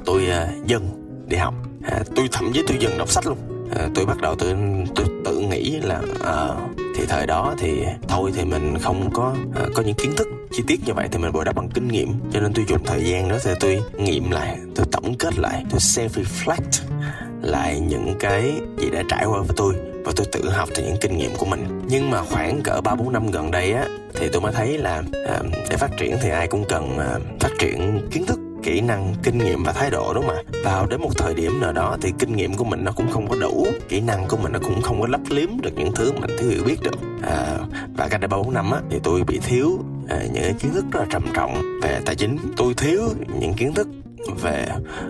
Tôi 0.06 0.24
uh, 0.24 0.68
dần 0.68 0.90
đi 1.28 1.38
học. 1.38 1.54
À, 1.84 2.00
tôi 2.16 2.28
thậm 2.32 2.52
chí 2.54 2.64
tôi 2.68 2.78
dần 2.80 2.98
đọc 2.98 3.10
sách 3.10 3.28
luôn. 3.28 3.38
À, 3.76 3.90
tôi 3.96 4.06
bắt 4.06 4.22
đầu 4.22 4.36
tự 4.36 4.54
tôi 4.96 5.06
tự 5.26 5.40
nghĩ 5.40 5.80
là 5.80 6.02
à, 6.26 6.48
thì 6.96 7.06
thời 7.06 7.28
đó 7.28 7.56
thì 7.58 7.86
thôi 8.08 8.32
thì 8.36 8.46
mình 8.46 8.78
không 8.82 9.10
có 9.14 9.36
à, 9.56 9.62
có 9.76 9.84
những 9.84 9.96
kiến 9.96 10.14
thức 10.18 10.28
chi 10.52 10.64
tiết 10.68 10.80
như 10.86 10.94
vậy 10.94 11.08
thì 11.12 11.20
mình 11.20 11.32
bồi 11.32 11.46
đắp 11.46 11.56
bằng 11.56 11.70
kinh 11.70 11.88
nghiệm. 11.88 12.14
Cho 12.32 12.40
nên 12.40 12.54
tôi 12.54 12.66
dùng 12.68 12.84
thời 12.86 13.04
gian 13.04 13.30
đó 13.30 13.38
thì 13.44 13.52
tôi 13.60 13.82
nghiệm 13.98 14.32
lại 14.32 14.58
tôi 14.76 14.86
tổng 14.92 15.16
kết 15.20 15.40
lại 15.40 15.66
tôi 15.70 15.80
self 15.80 16.10
reflect 16.10 16.82
lại 17.42 17.80
những 17.80 18.16
cái 18.20 18.54
gì 18.78 18.90
đã 18.90 19.04
trải 19.10 19.26
qua 19.26 19.40
với 19.40 19.56
tôi 19.58 19.76
và 20.06 20.12
tôi 20.16 20.26
tự 20.32 20.50
học 20.50 20.70
từ 20.76 20.84
những 20.84 20.98
kinh 21.02 21.18
nghiệm 21.18 21.36
của 21.38 21.46
mình. 21.46 21.82
Nhưng 21.88 22.12
mà 22.12 22.22
khoảng 22.22 22.62
cỡ 22.62 22.82
ba 22.84 22.96
bốn 22.96 23.14
năm 23.14 23.32
gần 23.32 23.52
đây 23.52 23.74
á 23.74 23.86
thì 24.14 24.30
tôi 24.34 24.42
mới 24.42 24.52
thấy 24.54 24.78
là 24.78 25.04
à, 25.28 25.40
để 25.70 25.78
phát 25.78 25.92
triển 25.98 26.18
thì 26.22 26.30
ai 26.30 26.48
cũng 26.48 26.66
cần 26.70 26.98
à, 26.98 27.20
phát 27.40 27.52
triển 27.60 28.08
kiến 28.12 28.26
thức 28.26 28.40
kỹ 28.64 28.82
năng 28.82 29.16
kinh 29.24 29.38
nghiệm 29.38 29.64
và 29.64 29.72
thái 29.72 29.90
độ 29.90 30.14
đúng 30.14 30.28
không 30.28 30.36
ạ? 30.36 30.44
Vào 30.64 30.86
đến 30.86 31.02
một 31.02 31.10
thời 31.18 31.34
điểm 31.34 31.62
nào 31.62 31.74
đó 31.74 31.98
thì 32.02 32.14
kinh 32.20 32.36
nghiệm 32.36 32.54
của 32.54 32.64
mình 32.64 32.84
nó 32.84 32.92
cũng 32.92 33.12
không 33.12 33.28
có 33.30 33.36
đủ 33.36 33.68
kỹ 33.90 34.02
năng 34.02 34.28
của 34.28 34.38
mình 34.38 34.52
nó 34.52 34.60
cũng 34.60 34.82
không 34.82 35.02
có 35.02 35.08
lấp 35.08 35.22
liếm 35.30 35.50
được 35.62 35.72
những 35.76 35.92
thứ 35.96 36.12
mình 36.12 36.32
thiếu 36.40 36.50
hiểu 36.50 36.64
biết 36.66 36.82
được. 36.82 36.96
À, 37.22 37.58
và 37.98 38.08
cách 38.08 38.22
đây 38.22 38.28
ba 38.28 38.38
bốn 38.38 38.54
năm 38.54 38.72
á 38.72 38.80
thì 38.90 39.00
tôi 39.04 39.24
bị 39.24 39.40
thiếu 39.40 39.80
à, 40.10 40.20
những 40.34 40.54
kiến 40.60 40.74
thức 40.74 40.86
rất 40.92 41.00
là 41.00 41.06
trầm 41.10 41.24
trọng 41.34 41.62
về 41.84 42.00
tài 42.06 42.16
chính. 42.16 42.38
Tôi 42.58 42.74
thiếu 42.74 43.02
những 43.40 43.54
kiến 43.54 43.74
thức 43.74 43.88
về 44.42 44.68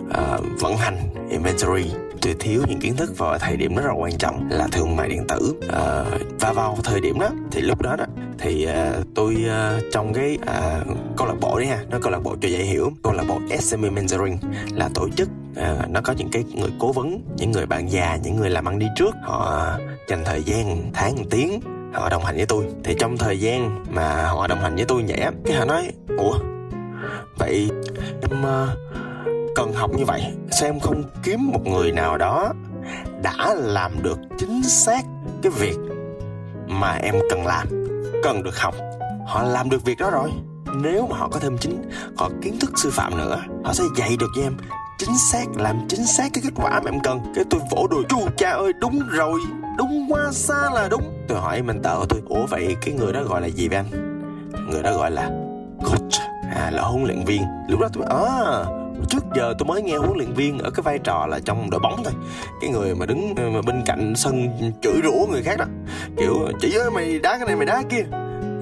uh, 0.10 0.46
vận 0.60 0.78
hành 0.78 0.98
inventory 1.30 1.86
tôi 2.26 2.36
thiếu 2.40 2.62
những 2.68 2.80
kiến 2.80 2.96
thức 2.96 3.18
vào 3.18 3.38
thời 3.38 3.58
điểm 3.58 3.76
rất 3.76 3.86
là 3.86 3.94
quan 3.94 4.18
trọng 4.18 4.48
là 4.50 4.68
thương 4.72 4.96
mại 4.96 5.10
điện 5.10 5.28
tử. 5.28 5.56
À, 5.74 6.04
và 6.40 6.54
vào 6.54 6.78
thời 6.84 7.02
điểm 7.02 7.20
đó 7.20 7.30
thì 7.52 7.62
lúc 7.62 7.82
đó 7.82 7.96
đó 7.96 8.06
thì 8.40 8.68
uh, 8.68 9.06
tôi 9.16 9.36
uh, 9.46 9.84
trong 9.92 10.14
cái 10.14 10.38
uh, 10.42 10.98
câu 11.18 11.28
lạc 11.28 11.36
bộ 11.42 11.60
đấy 11.60 11.68
ha 11.68 11.84
nó 11.90 11.98
câu 12.02 12.12
lạc 12.12 12.20
bộ 12.24 12.36
cho 12.42 12.48
dễ 12.48 12.64
hiểu 12.64 12.92
câu 13.04 13.14
lạc 13.14 13.24
bộ 13.28 13.40
SME 13.60 13.90
Mentoring 13.90 14.38
là 14.74 14.90
tổ 14.94 15.10
chức 15.10 15.30
uh, 15.52 15.90
nó 15.90 16.02
có 16.04 16.14
những 16.18 16.30
cái 16.32 16.44
người 16.54 16.70
cố 16.80 16.92
vấn 16.92 17.22
những 17.38 17.52
người 17.52 17.66
bạn 17.66 17.92
già 17.92 18.18
những 18.24 18.36
người 18.36 18.50
làm 18.50 18.68
ăn 18.68 18.80
đi 18.80 18.88
trước 18.96 19.16
họ 19.24 19.72
dành 20.08 20.24
thời 20.26 20.44
gian 20.44 20.92
tháng 20.94 21.16
tiếng 21.30 21.60
họ 21.94 22.10
đồng 22.10 22.26
hành 22.26 22.36
với 22.36 22.46
tôi. 22.46 22.66
Thì 22.84 22.96
trong 23.00 23.18
thời 23.18 23.40
gian 23.40 23.84
mà 23.90 24.28
họ 24.28 24.48
đồng 24.48 24.60
hành 24.60 24.76
với 24.76 24.86
tôi 24.86 25.04
vậy 25.08 25.18
á 25.18 25.32
cái 25.46 25.58
họ 25.58 25.66
nói 25.66 25.92
ủa? 26.18 26.38
Vậy 27.38 27.70
em 28.22 28.42
uh, 28.42 28.70
cần 29.56 29.74
học 29.74 29.92
như 29.98 30.06
vậy, 30.06 30.24
xem 30.52 30.80
không 30.80 31.04
kiếm 31.24 31.52
một 31.52 31.66
người 31.66 31.92
nào 31.92 32.18
đó 32.18 32.54
đã 33.24 33.54
làm 33.58 33.92
được 34.04 34.18
chính 34.38 34.64
xác 34.64 35.06
cái 35.42 35.52
việc 35.52 35.78
mà 36.68 36.94
em 36.94 37.16
cần 37.30 37.46
làm, 37.46 37.68
cần 38.24 38.44
được 38.44 38.60
học. 38.60 38.76
Họ 39.28 39.44
làm 39.44 39.70
được 39.70 39.86
việc 39.86 39.98
đó 40.00 40.10
rồi. 40.10 40.32
Nếu 40.76 41.08
mà 41.08 41.18
họ 41.18 41.30
có 41.30 41.40
thêm 41.40 41.58
chính 41.58 41.90
họ 42.18 42.30
kiến 42.42 42.60
thức 42.60 42.72
sư 42.76 42.90
phạm 42.94 43.18
nữa, 43.18 43.42
họ 43.64 43.74
sẽ 43.74 43.84
dạy 43.96 44.18
được 44.20 44.28
cho 44.36 44.42
em 44.42 44.58
chính 44.98 45.18
xác, 45.32 45.46
làm 45.56 45.88
chính 45.90 46.06
xác 46.06 46.30
cái 46.34 46.44
kết 46.44 46.54
quả 46.56 46.80
mà 46.84 46.92
em 46.92 47.00
cần. 47.00 47.20
Cái 47.36 47.46
tôi 47.50 47.62
vỗ 47.72 47.88
đùi, 47.92 48.04
chu 48.10 48.28
cha 48.38 48.52
ơi, 48.52 48.74
đúng 48.80 49.00
rồi, 49.10 49.40
đúng 49.78 50.08
quá, 50.10 50.30
xa 50.32 50.70
là 50.74 50.88
đúng. 50.90 51.26
Tôi 51.28 51.40
hỏi 51.40 51.62
mình 51.62 51.82
tợ 51.84 52.06
tôi, 52.10 52.22
ủa 52.26 52.46
vậy 52.46 52.76
cái 52.86 52.94
người 52.94 53.14
đó 53.14 53.24
gọi 53.24 53.42
là 53.42 53.48
gì 53.48 53.68
vậy 53.68 53.78
anh? 53.78 54.22
Người 54.70 54.84
đó 54.84 54.98
gọi 54.98 55.12
là 55.12 55.30
coach 55.86 56.22
à 56.56 56.72
là 56.72 56.82
huấn 56.82 57.04
luyện 57.04 57.26
viên. 57.26 57.44
Lúc 57.70 57.80
đó 57.80 57.88
tôi 57.94 58.04
à 58.10 58.66
trước 59.10 59.24
giờ 59.36 59.54
tôi 59.58 59.68
mới 59.68 59.82
nghe 59.82 59.98
huấn 59.98 60.18
luyện 60.18 60.34
viên 60.34 60.60
ở 60.60 60.70
cái 60.70 60.82
vai 60.84 61.00
trò 61.00 61.26
là 61.30 61.40
trong 61.46 61.70
đội 61.70 61.80
bóng 61.80 62.04
thôi. 62.04 62.14
Cái 62.62 62.70
người 62.70 62.96
mà 62.96 63.06
đứng 63.06 63.34
ờ, 63.38 63.50
mà 63.50 63.62
bên 63.62 63.82
cạnh 63.86 64.14
sân 64.16 64.48
chửi 64.82 65.02
rủa 65.04 65.26
người 65.32 65.44
khác 65.44 65.58
đó. 65.60 65.66
Kiểu 66.18 66.34
chỉ 66.60 66.74
ơi 66.76 66.92
mày 66.92 67.20
đá 67.20 67.38
cái 67.38 67.48
này 67.48 67.56
mày 67.56 67.66
đá 67.66 67.74
cái 67.74 67.86
kia. 67.90 68.06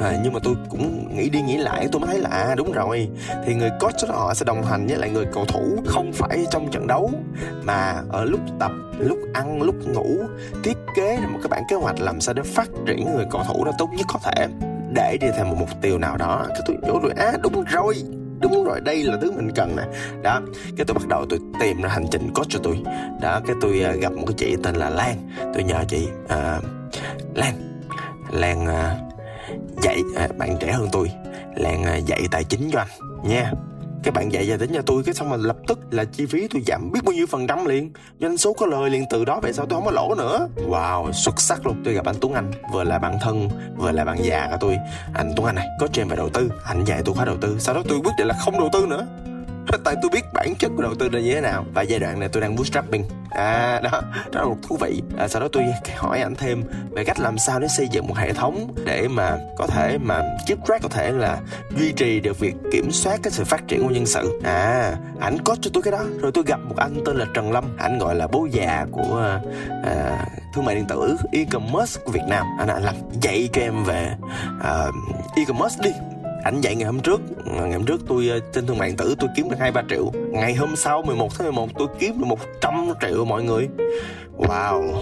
À, 0.01 0.19
nhưng 0.23 0.33
mà 0.33 0.39
tôi 0.43 0.55
cũng 0.69 1.15
nghĩ 1.17 1.29
đi 1.29 1.41
nghĩ 1.41 1.57
lại 1.57 1.87
tôi 1.91 2.01
mới 2.01 2.09
thấy 2.09 2.19
là 2.19 2.29
à 2.29 2.55
đúng 2.55 2.71
rồi. 2.71 3.09
Thì 3.45 3.53
người 3.55 3.69
coach 3.79 4.09
đó 4.09 4.15
họ 4.15 4.33
sẽ 4.33 4.45
đồng 4.45 4.63
hành 4.63 4.87
với 4.87 4.97
lại 4.97 5.09
người 5.09 5.25
cầu 5.33 5.45
thủ 5.45 5.77
không 5.85 6.11
phải 6.13 6.45
trong 6.51 6.71
trận 6.71 6.87
đấu 6.87 7.11
mà 7.63 8.01
ở 8.09 8.25
lúc 8.25 8.39
tập 8.59 8.71
lúc 8.99 9.17
ăn 9.33 9.61
lúc 9.61 9.75
ngủ 9.87 10.17
thiết 10.63 10.77
kế 10.95 11.17
một 11.17 11.39
cái 11.41 11.49
bản 11.49 11.63
kế 11.69 11.75
hoạch 11.75 11.99
làm 11.99 12.21
sao 12.21 12.33
để 12.33 12.43
phát 12.43 12.69
triển 12.85 13.13
người 13.15 13.25
cầu 13.31 13.43
thủ 13.47 13.65
đó 13.65 13.71
tốt 13.77 13.89
nhất 13.97 14.05
có 14.13 14.19
thể 14.23 14.47
để 14.95 15.17
đi 15.21 15.27
theo 15.35 15.45
một 15.45 15.55
mục 15.59 15.69
tiêu 15.81 15.97
nào 15.97 16.17
đó. 16.17 16.45
Cái 16.49 16.61
tôi 16.65 16.77
nhớ 16.81 16.99
rồi 17.01 17.13
à 17.17 17.33
đúng 17.43 17.63
rồi 17.63 17.95
đúng 18.43 18.63
rồi 18.63 18.81
đây 18.81 19.03
là 19.03 19.17
thứ 19.21 19.31
mình 19.31 19.51
cần 19.55 19.75
nè. 19.75 19.83
Đó 20.21 20.41
cái 20.77 20.85
tôi 20.85 20.93
bắt 20.93 21.07
đầu 21.07 21.25
tôi 21.29 21.39
tìm 21.59 21.81
ra 21.81 21.89
hành 21.89 22.05
trình 22.11 22.33
coach 22.33 22.49
cho 22.49 22.59
tôi. 22.63 22.79
Đó 23.21 23.41
cái 23.47 23.55
tôi 23.61 23.85
uh, 23.93 24.01
gặp 24.01 24.13
một 24.13 24.23
cái 24.27 24.33
chị 24.37 24.55
tên 24.63 24.75
là 24.75 24.89
lan. 24.89 25.29
Tôi 25.53 25.63
nhờ 25.63 25.83
chị 25.87 26.07
uh, 26.25 26.63
lan. 27.35 27.81
Lan 28.31 28.63
uh, 28.63 29.13
dạy 29.83 29.97
uh, 30.25 30.37
bạn 30.37 30.57
trẻ 30.59 30.71
hơn 30.71 30.87
tôi. 30.91 31.11
Lan 31.55 31.81
uh, 31.81 32.05
dạy 32.05 32.21
tài 32.31 32.43
chính 32.43 32.69
cho 32.71 32.79
anh 32.79 32.87
nha 33.23 33.51
cái 34.03 34.11
bạn 34.11 34.31
dạy 34.31 34.45
về 34.49 34.57
đến 34.57 34.71
nhà 34.71 34.81
tôi, 34.85 35.03
cái 35.03 35.13
xong 35.13 35.29
mà 35.29 35.37
lập 35.37 35.57
tức 35.67 35.79
là 35.91 36.05
chi 36.05 36.25
phí 36.25 36.47
tôi 36.47 36.61
giảm 36.67 36.91
biết 36.91 36.99
bao 37.03 37.13
nhiêu 37.13 37.25
phần 37.29 37.47
trăm 37.47 37.65
liền. 37.65 37.91
Doanh 38.19 38.37
số 38.37 38.53
có 38.53 38.65
lời 38.65 38.89
liền, 38.89 39.05
từ 39.09 39.25
đó 39.25 39.39
về 39.39 39.53
sau 39.53 39.65
tôi 39.65 39.77
không 39.77 39.85
có 39.85 39.91
lỗ 39.91 40.15
nữa. 40.15 40.47
Wow, 40.67 41.11
xuất 41.11 41.41
sắc 41.41 41.65
luôn. 41.65 41.81
Tôi 41.85 41.93
gặp 41.93 42.05
anh 42.05 42.15
Tuấn 42.21 42.33
Anh, 42.33 42.51
vừa 42.73 42.83
là 42.83 42.99
bạn 42.99 43.17
thân, 43.21 43.49
vừa 43.77 43.91
là 43.91 44.05
bạn 44.05 44.17
già 44.23 44.47
của 44.51 44.57
tôi. 44.59 44.77
Anh 45.13 45.31
Tuấn 45.35 45.45
Anh 45.45 45.55
này, 45.55 45.67
có 45.79 45.87
trên 45.87 46.07
về 46.07 46.15
đầu 46.15 46.29
tư. 46.29 46.51
Anh 46.65 46.83
dạy 46.85 47.01
tôi 47.05 47.15
khóa 47.15 47.25
đầu 47.25 47.37
tư. 47.41 47.55
Sau 47.59 47.75
đó 47.75 47.81
tôi 47.89 47.99
quyết 48.03 48.11
định 48.17 48.27
là 48.27 48.35
không 48.39 48.59
đầu 48.59 48.69
tư 48.73 48.85
nữa 48.85 49.07
tại 49.83 49.95
tôi 50.01 50.11
biết 50.13 50.25
bản 50.33 50.55
chất 50.59 50.71
của 50.75 50.81
đầu 50.81 50.95
tư 50.95 51.09
là 51.09 51.19
như 51.19 51.33
thế 51.33 51.41
nào 51.41 51.65
và 51.73 51.81
giai 51.81 51.99
đoạn 51.99 52.19
này 52.19 52.29
tôi 52.29 52.41
đang 52.41 52.55
bootstrapping. 52.55 53.05
À 53.29 53.79
đó 53.83 54.01
đó 54.31 54.41
là 54.41 54.47
một 54.47 54.57
thú 54.63 54.77
vị. 54.81 55.01
À, 55.17 55.27
sau 55.27 55.41
đó 55.41 55.47
tôi 55.51 55.63
hỏi 55.95 56.19
anh 56.19 56.35
thêm 56.35 56.63
về 56.91 57.03
cách 57.03 57.19
làm 57.19 57.37
sao 57.37 57.59
để 57.59 57.67
xây 57.67 57.87
dựng 57.91 58.07
một 58.07 58.17
hệ 58.17 58.33
thống 58.33 58.75
để 58.85 59.07
mà 59.07 59.37
có 59.57 59.67
thể 59.67 59.97
mà 59.97 60.21
keep 60.47 60.59
track 60.67 60.83
có 60.83 60.89
thể 60.89 61.11
là 61.11 61.39
duy 61.77 61.91
trì 61.91 62.19
được 62.19 62.39
việc 62.39 62.55
kiểm 62.71 62.91
soát 62.91 63.19
cái 63.23 63.31
sự 63.31 63.43
phát 63.43 63.67
triển 63.67 63.83
của 63.83 63.89
nhân 63.89 64.05
sự. 64.05 64.39
À 64.43 64.95
ảnh 65.19 65.37
có 65.45 65.55
cho 65.61 65.71
tôi 65.73 65.83
cái 65.83 65.91
đó. 65.91 66.03
Rồi 66.21 66.31
tôi 66.31 66.43
gặp 66.47 66.59
một 66.59 66.75
anh 66.77 66.95
tên 67.05 67.15
là 67.17 67.25
trần 67.33 67.51
lâm. 67.51 67.77
Anh 67.77 67.99
gọi 67.99 68.15
là 68.15 68.27
bố 68.27 68.47
già 68.51 68.85
của 68.91 69.17
à, 69.17 69.39
à, 69.83 70.25
thương 70.55 70.65
mại 70.65 70.75
điện 70.75 70.85
tử 70.85 71.17
e-commerce 71.31 72.01
của 72.05 72.11
việt 72.11 72.23
nam. 72.29 72.45
Anh 72.59 72.67
anh 72.67 72.83
làm 72.83 72.95
dạy 73.21 73.49
cho 73.53 73.61
em 73.61 73.83
về 73.83 74.15
à, 74.63 74.85
e-commerce 75.35 75.83
đi 75.83 75.91
ảnh 76.43 76.61
dạy 76.61 76.75
ngày 76.75 76.85
hôm 76.85 76.99
trước. 76.99 77.21
Ngày 77.45 77.73
hôm 77.73 77.85
trước 77.85 78.01
tôi 78.07 78.27
ờ, 78.27 78.39
trên 78.53 78.67
thương 78.67 78.77
mại 78.77 78.93
tử 78.97 79.15
tôi 79.19 79.29
kiếm 79.35 79.49
được 79.49 79.57
hai, 79.59 79.71
ba 79.71 79.83
triệu. 79.89 80.11
Ngày 80.31 80.55
hôm 80.55 80.75
sau 80.75 81.01
11 81.01 81.29
tháng 81.37 81.47
11 81.47 81.69
tôi 81.79 81.87
kiếm 81.99 82.19
được 82.19 82.25
100 82.25 82.87
triệu 83.01 83.25
mọi 83.25 83.43
người. 83.43 83.69
Wow. 84.37 84.93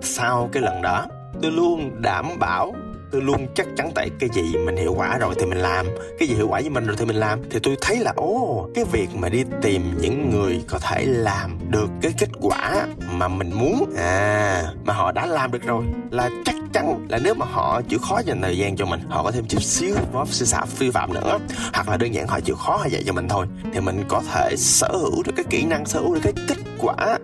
Sau 0.00 0.48
cái 0.52 0.62
lần 0.62 0.82
đó, 0.82 1.06
tôi 1.42 1.52
luôn 1.52 2.02
đảm 2.02 2.26
bảo 2.38 2.74
tôi 3.12 3.22
luôn 3.22 3.46
chắc 3.54 3.66
chắn 3.76 3.90
tại 3.94 4.10
cái 4.18 4.30
gì 4.32 4.42
mình 4.64 4.76
hiệu 4.76 4.94
quả 4.96 5.18
rồi 5.18 5.34
thì 5.38 5.46
mình 5.46 5.58
làm. 5.58 5.86
Cái 6.18 6.28
gì 6.28 6.34
hiệu 6.34 6.48
quả 6.48 6.60
với 6.60 6.70
mình 6.70 6.86
rồi 6.86 6.96
thì 6.98 7.04
mình 7.04 7.16
làm. 7.16 7.40
Thì 7.50 7.58
tôi 7.62 7.76
thấy 7.80 7.96
là, 7.96 8.12
ồ, 8.16 8.68
cái 8.74 8.84
việc 8.92 9.08
mà 9.14 9.28
đi 9.28 9.44
tìm 9.62 9.94
những 10.00 10.30
người 10.30 10.62
có 10.68 10.78
thể 10.78 11.04
làm 11.04 11.58
được 11.70 11.90
cái 12.02 12.12
kết 12.18 12.28
quả 12.40 12.86
mà 13.10 13.28
mình 13.28 13.50
muốn 13.54 13.94
à 13.96 14.64
mà 14.84 14.94
họ 14.94 15.12
đã 15.12 15.26
làm 15.26 15.52
được 15.52 15.62
rồi, 15.62 15.84
là 16.10 16.30
chắc 16.44 16.54
chắn 16.72 17.06
là 17.08 17.18
nếu 17.24 17.34
mà 17.34 17.46
họ 17.46 17.82
chịu 17.88 17.98
khó 17.98 18.20
dành 18.24 18.42
thời 18.42 18.58
gian 18.58 18.76
cho 18.76 18.86
mình, 18.86 19.00
họ 19.08 19.22
có 19.22 19.30
thêm 19.30 19.44
chút 19.48 19.62
xíu 19.62 19.94
góp 20.12 20.28
sư 20.28 20.44
xạ 20.44 20.64
phi 20.66 20.90
phạm 20.90 21.14
nữa. 21.14 21.38
Hoặc 21.74 21.88
là 21.88 21.96
đơn 21.96 22.14
giản 22.14 22.26
họ 22.28 22.40
chịu 22.40 22.56
khó 22.56 22.76
họ 22.76 22.86
dạy 22.86 23.02
cho 23.06 23.12
mình 23.12 23.28
thôi, 23.28 23.46
thì 23.72 23.80
mình 23.80 24.04
có 24.08 24.22
thể 24.32 24.54
sở 24.56 24.88
hữu 24.92 25.22
được 25.22 25.32
cái 25.36 25.44
kỹ 25.50 25.64
năng, 25.64 25.86
sở 25.86 26.00
hữu 26.00 26.14
được 26.14 26.20
cái 26.22 26.32
kết 26.48 26.58
quả 26.78 27.18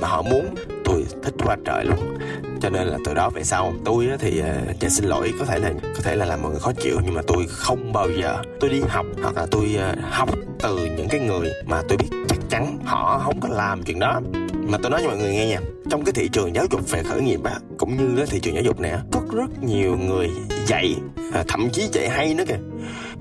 mà 0.00 0.08
họ 0.08 0.22
muốn. 0.22 0.54
Tôi 0.84 1.04
thích 1.22 1.34
quá 1.44 1.56
trời 1.64 1.84
luôn 1.84 2.18
cho 2.60 2.70
nên 2.70 2.86
là 2.86 2.98
từ 3.04 3.14
đó 3.14 3.30
về 3.30 3.44
sau 3.44 3.72
tôi 3.84 4.08
thì 4.18 4.42
uh, 4.86 4.92
xin 4.92 5.04
lỗi 5.04 5.32
có 5.38 5.44
thể 5.44 5.58
là 5.58 5.72
có 5.82 6.00
thể 6.02 6.16
là 6.16 6.24
làm 6.24 6.42
mọi 6.42 6.50
người 6.50 6.60
khó 6.60 6.72
chịu 6.72 6.96
nhưng 7.04 7.14
mà 7.14 7.22
tôi 7.26 7.46
không 7.48 7.92
bao 7.92 8.10
giờ 8.10 8.42
tôi 8.60 8.70
đi 8.70 8.80
học 8.88 9.06
hoặc 9.22 9.36
là 9.36 9.46
tôi 9.50 9.76
ờ, 9.78 9.94
học 10.10 10.28
từ 10.58 10.88
những 10.96 11.08
cái 11.08 11.20
người 11.20 11.50
mà 11.66 11.82
tôi 11.88 11.98
biết 11.98 12.08
chắc 12.28 12.38
chắn 12.50 12.78
họ 12.84 13.20
không 13.24 13.40
có 13.40 13.48
làm 13.48 13.82
chuyện 13.82 13.98
đó. 13.98 14.20
Mà 14.54 14.78
tôi 14.82 14.90
nói 14.90 15.00
cho 15.02 15.08
mọi 15.08 15.18
người 15.18 15.32
nghe 15.32 15.46
nha 15.46 15.60
trong 15.90 16.04
cái 16.04 16.12
thị 16.12 16.28
trường 16.32 16.54
giáo 16.54 16.66
dục 16.70 16.90
về 16.90 17.02
khởi 17.02 17.22
nghiệp 17.22 17.40
á 17.44 17.54
cũng 17.78 17.96
như 17.96 18.16
cái 18.16 18.26
thị 18.26 18.40
trường 18.40 18.54
giáo 18.54 18.62
dục 18.62 18.80
này 18.80 18.92
có 19.12 19.20
rất 19.32 19.62
nhiều 19.62 19.96
người 19.96 20.30
dạy 20.66 20.94
à, 21.32 21.44
thậm 21.48 21.68
chí 21.72 21.88
dạy 21.92 22.08
hay 22.08 22.34
nữa 22.34 22.44
kìa 22.48 22.58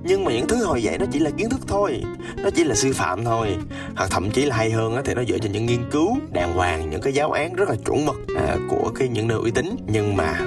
nhưng 0.04 0.26
mà 0.26 0.32
những 0.32 0.48
thứ 0.48 0.66
hồi 0.66 0.84
dạy 0.84 0.98
nó 0.98 1.06
chỉ 1.12 1.20
là 1.20 1.30
kiến 1.38 1.50
thức 1.50 1.60
thôi. 1.68 2.04
Nó 2.44 2.50
chỉ 2.50 2.64
là 2.64 2.76
sư 2.76 2.94
phạm 2.94 3.26
thôi. 3.26 3.58
Hoặc 3.96 4.08
thậm 4.12 4.32
chí 4.32 4.46
là 4.46 4.56
hay 4.56 4.72
hơn 4.72 4.96
á 4.96 5.02
thì 5.06 5.14
nó 5.14 5.24
dựa 5.24 5.38
trên 5.38 5.52
những 5.52 5.66
nghiên 5.66 5.90
cứu 5.92 6.18
đàng 6.32 6.54
hoàng 6.54 6.90
những 6.90 7.02
cái 7.02 7.14
giáo 7.14 7.32
án 7.32 7.54
rất 7.54 7.70
là 7.70 7.76
chuẩn 7.86 8.06
mực 8.06 8.16
à, 8.36 8.56
của 8.70 8.92
cái 8.96 9.08
những 9.08 9.28
nơi 9.28 9.38
uy 9.38 9.52
tín. 9.52 9.76
Nhưng 9.88 10.16
mà 10.16 10.40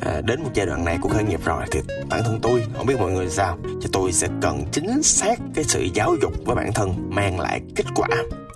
à, 0.00 0.20
đến 0.24 0.42
một 0.42 0.50
giai 0.54 0.66
đoạn 0.66 0.84
này 0.84 0.98
của 1.00 1.08
khởi 1.08 1.24
nghiệp 1.24 1.40
rồi 1.44 1.62
thì 1.70 1.80
bản 2.08 2.22
thân 2.24 2.38
tôi 2.42 2.62
không 2.76 2.86
biết 2.86 2.96
mọi 2.98 3.12
người 3.12 3.30
sao 3.30 3.58
cho 3.80 3.88
tôi 3.92 4.12
sẽ 4.12 4.28
cần 4.42 4.64
chính 4.72 5.02
xác 5.02 5.38
cái 5.54 5.64
sự 5.64 5.86
giáo 5.94 6.16
dục 6.22 6.32
với 6.44 6.56
bản 6.56 6.72
thân 6.72 7.10
mang 7.10 7.40
lại 7.40 7.60
kết 7.76 7.84
quả 7.94 8.08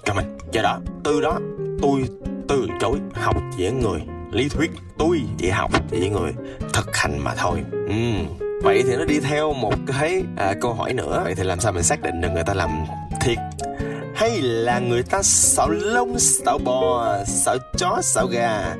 cho 0.05 0.15
mình. 0.15 0.39
Do 0.53 0.63
đó 0.63 0.81
từ 1.05 1.21
đó 1.21 1.39
tôi 1.83 2.03
từ 2.49 2.67
chối 2.81 2.99
học 3.15 3.37
với 3.59 3.73
người 3.73 4.01
lý 4.33 4.49
thuyết 4.49 4.71
tôi 4.99 5.21
chỉ 5.39 5.49
học 5.49 5.71
với 5.91 6.09
người 6.09 6.33
thực 6.73 6.97
hành 6.97 7.19
mà 7.19 7.35
thôi. 7.35 7.65
Ừ 7.89 8.42
vậy 8.63 8.83
thì 8.87 8.97
nó 8.97 9.05
đi 9.05 9.21
theo 9.21 9.53
một 9.53 9.75
cái 9.87 10.23
à, 10.37 10.55
câu 10.61 10.75
hỏi 10.75 10.93
nữa. 10.93 11.21
Vậy 11.25 11.35
thì 11.35 11.43
làm 11.43 11.61
sao 11.61 11.73
mình 11.73 11.83
xác 11.83 12.03
định 12.03 12.21
được 12.21 12.29
người 12.35 12.45
ta 12.45 12.55
làm 12.55 12.71
thiệt? 13.21 13.39
Hay 14.15 14.31
là 14.43 14.79
người 14.79 15.03
ta 15.03 15.23
xạo 15.23 15.69
lông 15.69 16.19
xạo 16.19 16.59
bò 16.59 17.17
xạo 17.27 17.57
chó 17.77 18.01
xạo 18.03 18.27
gà? 18.27 18.75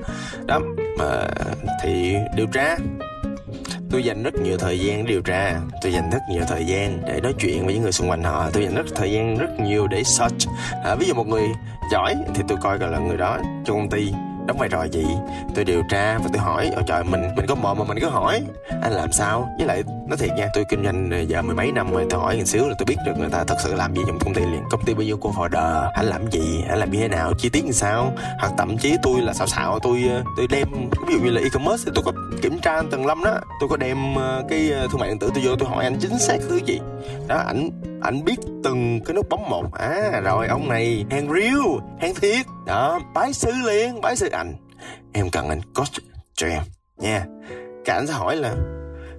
Đó 0.47 0.61
mà 0.99 1.27
thì 1.83 2.17
điều 2.37 2.47
tra. 2.47 2.77
Tôi 3.91 4.05
dành 4.05 4.23
rất 4.23 4.35
nhiều 4.35 4.59
thời 4.59 4.79
gian 4.79 5.07
điều 5.07 5.21
tra. 5.21 5.61
Tôi 5.83 5.93
dành 5.93 6.11
rất 6.11 6.21
nhiều 6.31 6.43
thời 6.49 6.67
gian 6.67 7.03
để 7.07 7.21
nói 7.21 7.35
chuyện 7.39 7.65
với 7.65 7.75
những 7.75 7.83
người 7.83 7.93
xung 7.93 8.11
quanh 8.11 8.23
họ. 8.23 8.51
Tôi 8.53 8.63
dành 8.63 8.75
rất 8.75 8.87
thời 8.95 9.13
gian 9.13 9.39
rất 9.39 9.61
nhiều 9.61 9.87
để 9.87 10.05
search. 10.05 10.49
À, 10.85 10.95
ví 10.95 11.07
dụ 11.07 11.15
một 11.15 11.27
người 11.27 11.45
giỏi 11.93 12.15
thì 12.35 12.43
tôi 12.49 12.59
coi 12.63 12.79
là 12.79 12.99
người 12.99 13.17
đó 13.17 13.39
trong 13.65 13.77
công 13.77 13.91
ty 13.91 14.13
đóng 14.53 14.59
vai 14.59 14.69
trò 14.69 14.85
gì? 14.85 15.07
Tôi 15.55 15.65
điều 15.65 15.83
tra 15.91 16.19
và 16.19 16.29
tôi 16.33 16.43
hỏi. 16.43 16.71
Ôi 16.75 16.85
trời, 16.87 17.05
mình 17.05 17.23
mình 17.37 17.47
có 17.47 17.55
mồm 17.55 17.79
mà 17.79 17.85
mình 17.85 17.99
cứ 18.01 18.09
hỏi. 18.09 18.43
Anh 18.83 18.93
làm 18.93 19.13
sao? 19.13 19.49
Với 19.59 19.67
lại, 19.67 19.83
nói 20.07 20.17
thiệt 20.17 20.31
nha, 20.37 20.49
tôi 20.55 20.65
kinh 20.69 20.85
doanh 20.85 21.29
giờ 21.29 21.43
mười 21.43 21.55
mấy 21.55 21.73
năm 21.73 21.93
rồi, 21.93 22.07
tôi 22.11 22.21
hỏi 22.21 22.37
một 22.37 22.45
xíu 22.45 22.69
là 22.69 22.75
tôi 22.79 22.87
biết 22.87 22.97
được 23.07 23.13
người 23.19 23.29
ta 23.31 23.45
thật 23.45 23.57
sự 23.63 23.75
làm 23.75 23.97
gì 23.97 24.03
trong 24.07 24.19
công 24.19 24.35
ty 24.35 24.43
liền. 24.43 24.63
Công 24.71 24.85
ty 24.85 24.95
bao 24.95 25.03
nhiêu 25.03 25.19
cô 25.21 25.35
order 25.45 25.65
anh 25.95 26.07
làm 26.07 26.31
gì? 26.31 26.65
Anh 26.69 26.79
làm 26.79 26.91
như 26.91 26.99
thế 26.99 27.09
nào? 27.09 27.33
Chi 27.39 27.49
tiết 27.49 27.65
như 27.65 27.73
sao? 27.73 28.13
Hoặc 28.39 28.53
thậm 28.59 28.79
chí 28.79 28.97
tôi 29.03 29.21
là 29.21 29.33
xạo 29.33 29.47
xạo, 29.47 29.79
tôi 29.79 30.05
ờ, 30.11 30.23
tôi 30.37 30.47
đem, 30.51 30.69
ví 31.07 31.15
dụ 31.15 31.21
như 31.21 31.31
là 31.31 31.41
e-commerce 31.41 31.83
thì 31.87 31.93
tôi 31.95 32.05
có 32.05 32.13
kiểm 32.43 32.59
tra 32.63 32.83
tầng 32.91 33.07
lâm 33.07 33.25
đó. 33.25 33.39
Tôi 33.61 33.69
có 33.69 33.77
đem 33.77 34.15
ờ, 34.15 34.43
cái 34.49 34.71
ờ, 34.71 34.89
thương 34.91 35.01
mại 35.01 35.09
điện 35.09 35.19
tử 35.19 35.31
tôi 35.35 35.45
vô, 35.45 35.57
tôi 35.59 35.69
hỏi 35.69 35.85
anh 35.85 35.97
chính 36.01 36.19
xác 36.19 36.37
thứ 36.49 36.61
gì? 36.67 36.81
Đó, 37.29 37.37
ảnh 37.37 37.71
anh 38.03 38.25
biết 38.25 38.41
từng 38.65 39.01
cái 39.05 39.15
nút 39.15 39.29
bấm 39.29 39.41
một. 39.49 39.65
À 39.73 40.21
rồi 40.25 40.47
ông 40.47 40.69
này 40.69 41.05
hàng 41.11 41.29
real 41.33 41.89
hàng 42.01 42.15
thiệt. 42.15 42.47
Đó 42.67 43.01
bái 43.15 43.33
sư 43.33 43.53
liền 43.67 44.01
bái 44.01 44.17
sư. 44.17 44.29
Ảnh 44.29 44.55
em 45.13 45.31
cần 45.31 45.49
anh 45.49 45.61
coach 45.75 45.93
cho 46.35 46.47
em 46.47 46.63
nha. 46.97 47.27
Cả 47.85 47.95
anh 47.95 48.07
sẽ 48.07 48.13
hỏi 48.13 48.37
là 48.37 48.55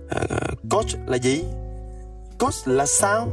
uh, 0.05 0.69
coach 0.69 1.07
là 1.07 1.17
gì? 1.17 1.43
Coach 2.39 2.55
là 2.65 2.85
sao? 2.85 3.27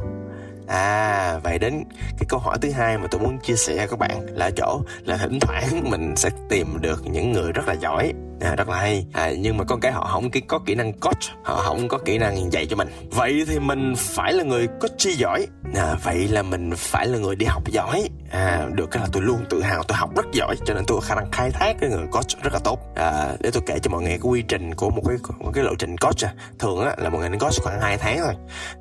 À 0.67 1.39
vậy 1.43 1.59
đến 1.59 1.83
cái 1.93 2.25
câu 2.29 2.39
hỏi 2.39 2.57
thứ 2.61 2.71
hai 2.71 2.97
mà 2.97 3.07
tôi 3.11 3.21
muốn 3.21 3.39
chia 3.39 3.55
sẻ 3.55 3.87
các 3.89 3.99
bạn 3.99 4.25
là 4.27 4.51
chỗ 4.57 4.81
là 5.05 5.17
thỉnh 5.17 5.39
thoảng 5.41 5.89
mình 5.91 6.15
sẽ 6.15 6.29
tìm 6.49 6.67
được 6.81 7.01
những 7.05 7.31
người 7.31 7.51
rất 7.51 7.67
là 7.67 7.73
giỏi 7.73 8.13
à, 8.41 8.55
rất 8.55 8.69
là 8.69 8.77
hay. 8.77 9.05
À, 9.13 9.31
nhưng 9.39 9.57
mà 9.57 9.63
con 9.63 9.79
cái 9.79 9.91
họ 9.91 10.09
không 10.11 10.29
có 10.47 10.59
kỹ 10.59 10.75
năng 10.75 10.93
coach 10.93 11.23
họ 11.43 11.55
không 11.55 11.87
có 11.87 11.97
kỹ 11.97 12.17
năng 12.17 12.51
dạy 12.51 12.65
cho 12.65 12.75
mình. 12.75 12.87
Vậy 13.11 13.43
thì 13.47 13.59
mình 13.59 13.93
phải 13.97 14.33
là 14.33 14.43
người 14.43 14.67
coach 14.67 15.17
giỏi. 15.17 15.47
À, 15.75 15.95
vậy 16.03 16.27
là 16.27 16.41
mình 16.41 16.71
phải 16.77 17.07
là 17.07 17.17
người 17.17 17.35
đi 17.35 17.45
học 17.45 17.63
giỏi. 17.67 18.09
À, 18.31 18.67
được 18.73 18.91
cái 18.91 19.01
là 19.03 19.09
tôi 19.11 19.23
luôn 19.23 19.45
tự 19.49 19.61
hào 19.61 19.83
tôi 19.83 19.97
học 19.97 20.15
rất 20.15 20.25
giỏi 20.33 20.55
cho 20.65 20.73
nên 20.73 20.83
tôi 20.87 21.01
có 21.01 21.07
khả 21.07 21.15
năng 21.15 21.31
khai 21.31 21.51
thác 21.51 21.75
cái 21.81 21.89
người 21.89 22.07
coach 22.11 22.43
rất 22.43 22.53
là 22.53 22.59
tốt. 22.63 22.79
À, 22.95 23.35
để 23.39 23.49
tôi 23.53 23.63
kể 23.65 23.79
cho 23.79 23.91
mọi 23.91 24.01
người 24.01 24.09
cái 24.09 24.19
quy 24.23 24.41
trình 24.41 24.75
của 24.75 24.89
một 24.89 25.01
cái 25.07 25.17
một 25.39 25.51
cái 25.53 25.63
lộ 25.63 25.75
trình 25.79 25.97
coach 25.97 26.25
à. 26.25 26.33
thường 26.59 26.79
á 26.79 26.95
là 26.97 27.09
mọi 27.09 27.19
người 27.19 27.29
nên 27.29 27.39
coach 27.39 27.53
khoảng 27.63 27.81
2 27.81 27.97
tháng 27.97 28.19
thôi. 28.23 28.33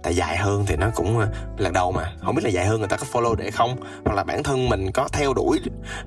Tại 0.02 0.14
dài 0.14 0.36
hơn 0.36 0.64
thì 0.66 0.76
nó 0.76 0.86
cũng 0.94 1.18
à, 1.18 1.26
lần 1.58 1.72
đầu 1.72 1.92
mà. 1.92 2.12
Không 2.20 2.34
biết 2.34 2.42
là 2.44 2.50
dài 2.50 2.66
hơn 2.66 2.78
người 2.78 2.88
ta 2.88 2.96
có 2.96 3.06
follow 3.12 3.34
để 3.34 3.50
không? 3.50 3.76
Hoặc 4.04 4.14
là 4.14 4.24
bản 4.24 4.42
thân 4.42 4.68
mình 4.68 4.92
có 4.92 5.08
theo 5.12 5.34
đuổi 5.34 5.60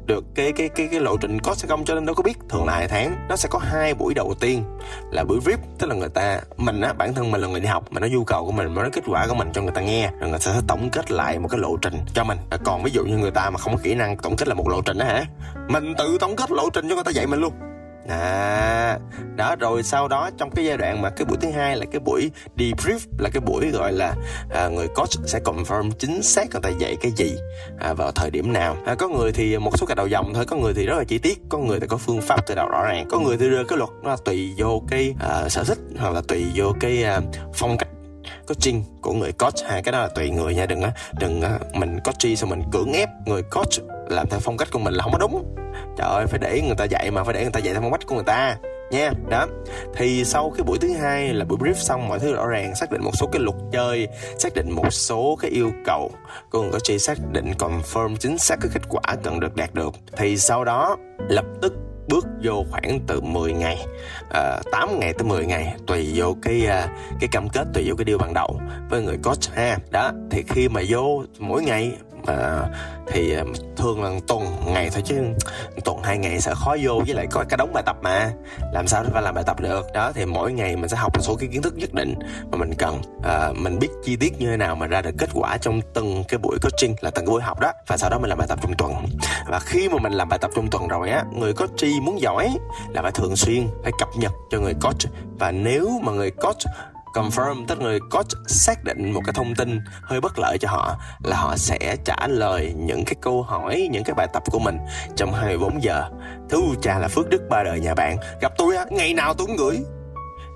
được 0.05 0.25
cái 0.36 0.51
cái 0.51 0.69
cái 0.69 0.88
cái 0.91 1.00
lộ 1.00 1.17
trình 1.17 1.39
coach 1.39 1.57
hay 1.62 1.67
không? 1.69 1.86
Cho 1.86 1.95
nên 1.95 2.05
đâu 2.05 2.15
có 2.15 2.24
biết. 2.24 2.38
Thường 2.50 2.65
là 2.65 2.74
hai 2.74 2.88
tháng. 2.88 3.27
Nó 3.29 3.36
sẽ 3.44 3.50
có 3.50 3.60
hai 3.60 3.94
buổi 3.94 4.14
đầu 4.14 4.34
tiên 4.40 4.64
là 5.12 5.24
buổi 5.24 5.40
vip 5.46 5.60
tức 5.80 5.88
là 5.88 5.96
người 5.96 6.10
ta, 6.10 6.40
mình 6.58 6.82
á, 6.82 6.94
bản 6.94 7.14
thân 7.14 7.32
mình 7.32 7.42
là 7.42 7.48
người 7.48 7.60
đi 7.60 7.68
học, 7.68 7.84
mà 7.92 8.00
nó 8.00 8.08
nhu 8.08 8.24
cầu 8.24 8.46
của 8.46 8.52
mình, 8.52 8.74
mà 8.74 8.84
nó 8.84 8.90
kết 8.94 9.04
quả 9.08 9.28
của 9.28 9.36
mình 9.36 9.50
cho 9.54 9.62
người 9.62 9.72
ta 9.72 9.82
nghe, 9.82 10.12
rồi 10.20 10.30
người 10.30 10.40
ta 10.40 10.54
sẽ 10.54 10.62
tổng 10.68 10.90
kết 10.90 11.12
lại 11.12 11.40
một 11.40 11.48
cái 11.48 11.60
lộ 11.60 11.78
trình 11.78 11.96
cho 12.14 12.24
mình. 12.24 12.38
Còn 12.64 12.84
ví 12.84 12.92
dụ 12.92 13.06
như 13.06 13.18
người 13.18 13.32
ta 13.32 13.50
mà 13.50 13.58
không 13.58 13.76
có 13.76 13.80
kỹ 13.84 13.96
năng 13.96 14.18
tổng 14.18 14.36
kết 14.36 14.48
là 14.48 14.54
một 14.54 14.70
lộ 14.70 14.82
trình 14.82 14.98
đó 14.98 15.06
hả? 15.06 15.26
Mình 15.68 15.94
tự 15.98 16.18
tổng 16.20 16.36
kết 16.36 16.52
lộ 16.52 16.70
trình 16.74 16.90
cho 16.90 16.96
người 16.96 17.04
ta 17.04 17.12
dạy 17.12 17.28
mình 17.28 17.40
luôn 17.40 17.54
à 18.07 19.00
đó 19.36 19.55
rồi 19.60 19.83
sau 19.83 20.07
đó 20.07 20.29
trong 20.38 20.51
cái 20.51 20.65
giai 20.65 20.77
đoạn 20.77 21.01
mà 21.01 21.10
cái 21.10 21.25
buổi 21.25 21.38
thứ 21.41 21.51
hai 21.51 21.75
là 21.75 21.86
cái 21.91 22.00
buổi 22.00 22.31
debrief 22.57 23.00
là 23.19 23.29
cái 23.33 23.41
buổi 23.41 23.72
gọi 23.72 23.91
là 23.91 24.15
à, 24.50 24.67
người 24.67 24.88
coach 24.88 25.10
sẽ 25.25 25.39
confirm 25.39 25.91
chính 25.91 26.24
xác 26.24 26.51
người 26.51 26.62
ta 26.62 26.69
dạy 26.69 26.95
cái 27.01 27.12
gì 27.12 27.36
à, 27.79 27.93
vào 27.93 28.12
thời 28.12 28.31
điểm 28.31 28.53
nào. 28.53 28.77
À, 28.86 28.95
có 28.95 29.07
người 29.07 29.31
thì 29.31 29.57
một 29.57 29.77
số 29.77 29.86
cái 29.86 29.95
đầu 29.95 30.07
dòng 30.07 30.33
thôi 30.33 30.45
có 30.45 30.55
người 30.55 30.74
thì 30.74 30.86
rất 30.86 30.98
là 30.98 31.03
chi 31.03 31.17
tiết 31.17 31.41
có 31.50 31.57
người 31.57 31.79
thì 31.79 31.88
có 31.88 31.98
phương 31.98 32.22
pháp 32.22 32.48
từ 32.48 32.55
đầu 32.55 32.69
rõ 32.69 32.83
ràng 32.83 33.07
có 33.10 33.19
người 33.19 33.38
thì 33.38 33.50
đưa 33.50 33.63
cái 33.63 33.77
luật 33.77 33.89
nó 34.03 34.10
là 34.10 34.17
tùy 34.25 34.53
vô 34.57 34.81
cái 34.89 35.15
à, 35.19 35.50
sở 35.50 35.63
thích 35.63 35.79
hoặc 36.00 36.13
là 36.13 36.22
tùy 36.27 36.45
vô 36.55 36.74
cái 36.79 37.03
à, 37.03 37.22
phong 37.53 37.77
cách 37.77 37.88
coaching 38.48 38.83
của 39.01 39.13
người 39.13 39.31
coach. 39.31 39.55
Hai 39.67 39.83
cái 39.83 39.91
đó 39.91 40.00
là 40.00 40.07
tùy 40.07 40.29
người 40.29 40.55
nha 40.55 40.65
đừng 40.65 40.81
á 40.81 40.91
đừng 41.19 41.41
á 41.41 41.60
mình 41.74 42.00
coaching 42.00 42.36
xong 42.36 42.50
mình 42.50 42.62
cưỡng 42.72 42.93
ép 42.93 43.10
người 43.25 43.41
coach 43.43 43.74
làm 44.10 44.29
theo 44.29 44.39
phong 44.39 44.57
cách 44.57 44.67
của 44.72 44.79
mình 44.79 44.93
là 44.93 45.03
không 45.03 45.12
có 45.12 45.17
đúng 45.17 45.62
trời 45.98 46.08
ơi 46.10 46.28
phải 46.28 46.40
để 46.40 46.62
người 46.62 46.76
ta 46.76 46.86
dạy 46.86 47.12
mà 47.12 47.24
phải 47.24 47.34
để 47.34 47.42
người 47.42 47.52
ta 47.52 47.60
dạy 47.60 47.74
theo 47.74 47.82
phong 47.82 47.92
cách 47.92 48.08
của 48.08 48.16
người 48.16 48.24
ta 48.24 48.58
nha. 48.94 49.12
Đó. 49.30 49.48
Thì 49.96 50.26
sau 50.26 50.54
cái 50.58 50.64
buổi 50.64 50.78
thứ 50.82 50.94
hai 50.94 51.34
là 51.34 51.46
buổi 51.46 51.58
brief 51.58 51.74
xong 51.74 52.08
mọi 52.08 52.20
thứ 52.20 52.34
rõ 52.34 52.48
ràng 52.48 52.76
xác 52.76 52.92
định 52.92 53.02
một 53.04 53.12
số 53.14 53.28
cái 53.28 53.42
luật 53.42 53.56
chơi 53.72 54.08
xác 54.40 54.54
định 54.56 54.72
một 54.72 54.94
số 54.94 55.38
cái 55.42 55.52
yêu 55.52 55.72
cầu. 55.86 56.12
Còn 56.50 56.72
có 56.72 56.80
chỉ 56.84 57.00
xác 57.00 57.18
định 57.32 57.54
confirm 57.60 58.16
chính 58.16 58.38
xác 58.38 58.56
cái 58.62 58.72
kết 58.74 58.82
quả 58.90 59.02
cần 59.24 59.40
được 59.40 59.56
đạt 59.56 59.74
được. 59.74 59.94
Thì 60.18 60.38
sau 60.38 60.64
đó 60.64 60.98
lập 61.30 61.46
tức 61.62 61.74
bước 62.08 62.26
vô 62.44 62.66
khoảng 62.72 63.00
từ 63.08 63.22
10 63.22 63.54
ngày 63.54 63.86
ờ, 64.30 64.60
uh, 64.60 64.72
8 64.72 65.00
ngày 65.00 65.14
tới 65.14 65.28
10 65.28 65.46
ngày 65.46 65.76
tùy 65.88 66.12
vô 66.16 66.36
cái 66.42 66.62
uh, 66.68 66.90
cái 67.20 67.30
cam 67.32 67.50
kết 67.50 67.68
tùy 67.74 67.84
vô 67.88 67.96
cái 67.96 68.06
điều 68.06 68.18
ban 68.18 68.34
đầu 68.34 68.62
với 68.90 69.02
người 69.02 69.18
coach 69.24 69.54
ha. 69.56 69.78
Đó. 69.92 70.12
Thì 70.32 70.44
khi 70.48 70.70
mà 70.70 70.82
vô 70.90 71.24
mỗi 71.40 71.64
ngày 71.64 71.92
à, 72.27 72.62
thì 73.08 73.34
ờ, 73.34 73.44
thường 73.77 74.03
là 74.03 74.12
tuần 74.27 74.44
ngày 74.65 74.89
thôi 74.94 75.01
chứ 75.06 75.15
tuần 75.86 76.03
hai 76.03 76.18
ngày 76.18 76.42
sẽ 76.42 76.53
khó 76.56 76.75
vô 76.82 77.01
với 77.06 77.15
lại 77.15 77.27
có 77.32 77.44
cả 77.50 77.58
đống 77.58 77.74
bài 77.74 77.84
tập 77.86 77.98
mà. 78.01 78.32
Làm 78.74 78.88
sao 78.88 79.03
để 79.03 79.10
phải 79.13 79.22
làm 79.22 79.36
bài 79.36 79.44
tập 79.48 79.60
được? 79.60 79.86
Đó 79.94 80.12
thì 80.15 80.25
mỗi 80.25 80.51
ngày 80.51 80.75
mình 80.75 80.89
sẽ 80.89 80.98
học 80.98 81.13
một 81.15 81.22
số 81.22 81.36
cái 81.36 81.50
kiến 81.51 81.62
thức 81.62 81.77
nhất 81.77 81.94
định 81.94 82.15
mà 82.51 82.58
mình 82.58 82.74
cần. 82.77 83.01
À, 83.24 83.50
mình 83.56 83.80
biết 83.80 83.89
chi 84.03 84.15
tiết 84.15 84.34
như 84.39 84.48
thế 84.48 84.58
nào 84.58 84.75
mà 84.75 84.88
ra 84.88 85.01
được 85.01 85.15
kết 85.18 85.30
quả 85.34 85.58
trong 85.58 85.82
từng 85.94 86.24
cái 86.27 86.38
buổi 86.38 86.58
coaching 86.62 86.96
là 87.01 87.10
từng 87.10 87.25
cái 87.25 87.32
buổi 87.32 87.42
học 87.42 87.60
đó 87.60 87.72
và 87.88 87.98
sau 87.98 88.10
đó 88.10 88.20
mình 88.20 88.30
làm 88.30 88.38
bài 88.38 88.48
tập 88.48 88.60
trong 88.62 88.74
tuần. 88.77 88.94
Và 89.48 89.60
khi 89.60 89.89
mà 89.89 89.98
mình 90.01 90.13
làm 90.13 90.30
bài 90.30 90.39
tập 90.39 90.51
trong 90.56 90.68
tuần 90.70 90.88
rồi 90.88 91.10
á 91.10 91.24
người 91.32 91.53
coach 91.53 91.84
muốn 92.01 92.22
giỏi 92.22 92.58
là 92.89 93.01
phải 93.01 93.12
thường 93.12 93.36
xuyên 93.36 93.68
phải 93.84 93.92
cập 94.00 94.10
nhật 94.18 94.32
cho 94.51 94.60
người 94.60 94.74
coach. 94.82 95.13
Và 95.39 95.51
nếu 95.51 96.00
mà 96.03 96.12
người 96.12 96.32
coach 96.32 96.62
confirm 97.13 97.65
tức 97.67 97.79
người 97.82 98.00
coach 98.12 98.27
xác 98.48 98.84
định 98.84 99.12
một 99.12 99.22
cái 99.25 99.34
thông 99.34 99.55
tin 99.55 99.79
hơi 100.01 100.22
bất 100.22 100.39
lợi 100.39 100.58
cho 100.58 100.70
họ 100.70 100.98
là 101.24 101.38
họ 101.38 101.58
sẽ 101.58 101.96
trả 102.05 102.27
lời 102.27 102.74
những 102.77 103.05
cái 103.05 103.15
câu 103.22 103.43
hỏi 103.43 103.88
những 103.91 104.03
cái 104.03 104.13
bài 104.13 104.27
tập 104.34 104.43
của 104.51 104.60
mình 104.60 104.77
trong 105.15 105.34
24 105.34 105.84
giờ. 105.84 106.10
Thứ 106.50 106.62
cha 106.82 107.00
là 107.00 107.08
phước 107.08 107.29
đức 107.29 107.41
ba 107.50 107.63
đời 107.63 107.79
nhà 107.79 107.93
bạn. 107.96 108.17
Gặp 108.41 108.53
tôi 108.58 108.75
á 108.75 108.86
ngày 108.91 109.13
nào 109.13 109.34
tôi 109.34 109.48
cũng 109.48 109.55
gửi. 109.55 109.79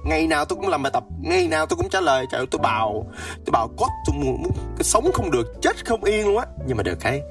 Ngày 0.06 0.28
nào 0.28 0.46
tôi 0.46 0.56
cũng 0.56 0.68
làm 0.68 0.84
bài 0.84 0.92
tập. 0.92 1.04
Ngày 1.22 1.48
nào 1.48 1.66
tôi 1.66 1.78
cũng 1.78 1.90
trả 1.90 2.02
lời. 2.02 2.26
Trời 2.32 2.46
tôi 2.52 2.60
bào. 2.60 3.06
Tôi 3.46 3.52
bào 3.52 3.68
coach 3.78 3.92
tôi 4.06 4.16
muốn, 4.16 4.44
muốn 4.44 4.52
sống 4.80 5.12
không 5.14 5.32
được 5.32 5.48
chết 5.62 5.86
không 5.86 6.04
yên 6.04 6.28
luôn 6.28 6.38
á. 6.38 6.46
Nhưng 6.68 6.78
mà 6.78 6.84
được 6.84 6.98
cái 7.00 7.22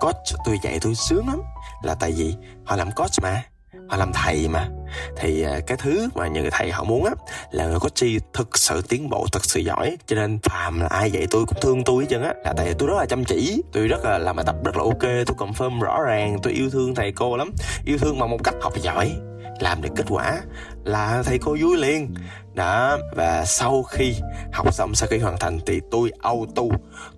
coach 0.00 0.24
tôi 0.44 0.58
dạy 0.62 0.78
tôi 0.80 0.94
sướng 0.94 1.28
lắm. 1.28 1.42
Là 1.82 1.94
tại 2.00 2.12
vì 2.16 2.34
họ 2.64 2.76
làm 2.76 2.90
coach 2.90 3.22
mà 3.22 3.42
họ 3.88 3.96
làm 3.96 4.12
thầy 4.12 4.48
mà. 4.48 4.68
Thì 5.16 5.42
à, 5.42 5.60
cái 5.66 5.76
thứ 5.80 6.08
mà 6.14 6.28
những 6.28 6.42
người 6.42 6.50
thầy 6.50 6.70
họ 6.70 6.84
muốn 6.84 7.04
á, 7.04 7.12
là 7.50 7.66
người 7.66 7.78
có 7.80 7.88
chi 7.88 8.18
thực 8.32 8.58
sự 8.58 8.82
tiến 8.88 9.08
bộ, 9.08 9.26
thực 9.32 9.44
sự 9.44 9.60
giỏi. 9.60 9.96
Cho 10.06 10.16
nên 10.16 10.38
phàm 10.42 10.80
là 10.80 10.86
ai 10.86 11.10
dạy 11.10 11.26
tôi 11.30 11.46
cũng 11.46 11.58
thương 11.60 11.84
tôi 11.84 12.02
hết 12.02 12.06
trơn 12.10 12.22
á. 12.22 12.34
Là 12.44 12.52
tại 12.56 12.74
tôi 12.78 12.88
rất 12.88 12.94
là 12.98 13.06
chăm 13.06 13.24
chỉ, 13.24 13.62
tôi 13.72 13.88
rất 13.88 14.04
là 14.04 14.18
làm 14.18 14.36
bài 14.36 14.44
tập 14.46 14.56
rất 14.64 14.76
là 14.76 14.82
ok, 14.82 15.02
tôi 15.26 15.36
confirm 15.36 15.80
rõ 15.80 16.02
ràng, 16.06 16.38
tôi 16.42 16.52
yêu 16.52 16.70
thương 16.70 16.94
thầy 16.94 17.12
cô 17.12 17.36
lắm. 17.36 17.52
Yêu 17.84 17.98
thương 17.98 18.18
bằng 18.18 18.30
một 18.30 18.38
cách 18.44 18.54
học 18.60 18.72
giỏi, 18.82 19.12
làm 19.60 19.82
được 19.82 19.90
kết 19.96 20.04
quả 20.08 20.40
là 20.84 21.22
thầy 21.22 21.38
cô 21.38 21.56
vui 21.60 21.76
liền. 21.76 22.14
Đó, 22.54 22.98
và 23.16 23.44
sau 23.44 23.82
khi 23.82 24.14
học 24.52 24.74
xong, 24.74 24.94
sau 24.94 25.08
khi 25.08 25.18
hoàn 25.18 25.38
thành 25.38 25.58
thì 25.66 25.80
tôi 25.90 26.12
auto, 26.22 26.62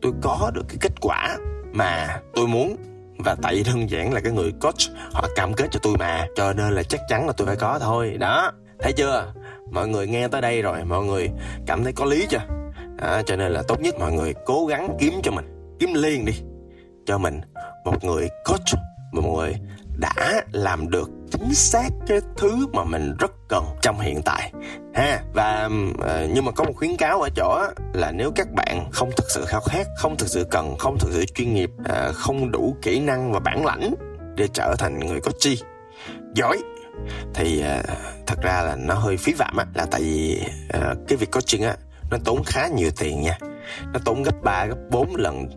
tôi 0.03 0.13
có 0.23 0.51
được 0.55 0.65
cái 0.69 0.77
kết 0.81 0.93
quả 1.01 1.37
mà 1.73 2.21
tôi 2.35 2.47
muốn 2.47 2.77
và 3.19 3.37
tại 3.43 3.63
đơn 3.67 3.91
giản 3.91 4.13
là 4.13 4.21
cái 4.21 4.33
người 4.33 4.53
coach 4.61 4.97
họ 5.13 5.29
cam 5.37 5.55
kết 5.55 5.67
cho 5.71 5.81
tôi 5.83 5.97
mà 5.99 6.27
cho 6.37 6.53
nên 6.53 6.73
là 6.73 6.83
chắc 6.83 7.01
chắn 7.09 7.27
là 7.27 7.33
tôi 7.37 7.47
phải 7.47 7.57
có 7.57 7.79
thôi. 7.79 8.17
Đó 8.21 8.53
thấy 8.79 8.93
chưa? 8.93 9.33
Mọi 9.71 9.89
người 9.89 10.07
nghe 10.07 10.29
tới 10.29 10.41
đây 10.41 10.63
rồi 10.63 10.85
mọi 10.85 11.05
người 11.05 11.31
cảm 11.67 11.85
thấy 11.85 11.93
có 11.93 12.05
lý 12.05 12.27
chưa? 12.31 12.41
À, 12.99 13.23
cho 13.27 13.37
nên 13.37 13.53
là 13.53 13.63
tốt 13.69 13.81
nhất 13.81 13.95
mọi 13.99 14.13
người 14.13 14.35
cố 14.47 14.67
gắng 14.67 14.97
kiếm 15.01 15.13
cho 15.23 15.31
mình 15.31 15.77
kiếm 15.79 15.95
liền 15.95 16.25
đi 16.25 16.33
cho 17.07 17.19
mình 17.19 17.41
một 17.85 18.05
người 18.05 18.29
coach 18.45 18.83
một 19.13 19.23
người 19.37 19.55
đã 20.01 20.43
làm 20.53 20.91
được 20.91 21.11
chính 21.31 21.55
xác 21.55 21.89
cái 22.07 22.21
thứ 22.37 22.67
mà 22.73 22.85
mình 22.85 23.17
rất 23.19 23.31
cần 23.49 23.65
trong 23.83 24.01
hiện 24.01 24.21
tại. 24.25 24.53
Ha 24.95 25.23
và 25.33 25.67
uh, 25.67 26.31
nhưng 26.35 26.45
mà 26.45 26.53
có 26.53 26.65
một 26.65 26.73
khuyến 26.77 26.97
cáo 26.97 27.21
ở 27.21 27.29
chỗ 27.37 27.61
là 27.93 28.13
nếu 28.13 28.33
các 28.37 28.53
bạn 28.53 28.91
không 28.93 29.11
thực 29.17 29.31
sự 29.31 29.45
khao 29.47 29.61
khát 29.61 29.87
không 29.99 30.17
thực 30.17 30.29
sự 30.29 30.47
cần 30.51 30.77
không 30.79 30.99
thực 30.99 31.11
sự 31.13 31.25
chuyên 31.35 31.55
nghiệp 31.55 31.71
uh, 31.81 32.15
không 32.15 32.51
đủ 32.51 32.77
kỹ 32.83 33.01
năng 33.01 33.33
và 33.33 33.41
bản 33.41 33.65
lãnh 33.65 33.95
để 34.37 34.49
trở 34.53 34.75
thành 34.79 35.07
người 35.07 35.21
có 35.21 35.31
chi 35.39 35.63
giỏi 36.35 36.59
thì 37.35 37.65
uh, 37.79 37.85
thật 38.27 38.39
ra 38.43 38.63
là 38.63 38.77
nó 38.77 38.95
hơi 38.95 39.17
phí 39.17 39.33
phạm 39.33 39.57
á 39.57 39.67
là 39.75 39.87
tại 39.91 40.01
vì 40.01 40.43
uh, 40.77 40.99
cái 41.09 41.17
việc 41.17 41.31
coaching 41.31 41.63
á 41.63 41.77
nó 42.11 42.19
tốn 42.25 42.45
khá 42.45 42.69
nhiều 42.69 42.91
tiền 42.99 43.23
nha. 43.23 43.39
Nó 43.93 44.01
tốn 44.05 44.23
gấp 44.23 44.43
3, 44.43 44.67
gấp 44.67 44.77
4 44.91 45.17
lần 45.17 45.49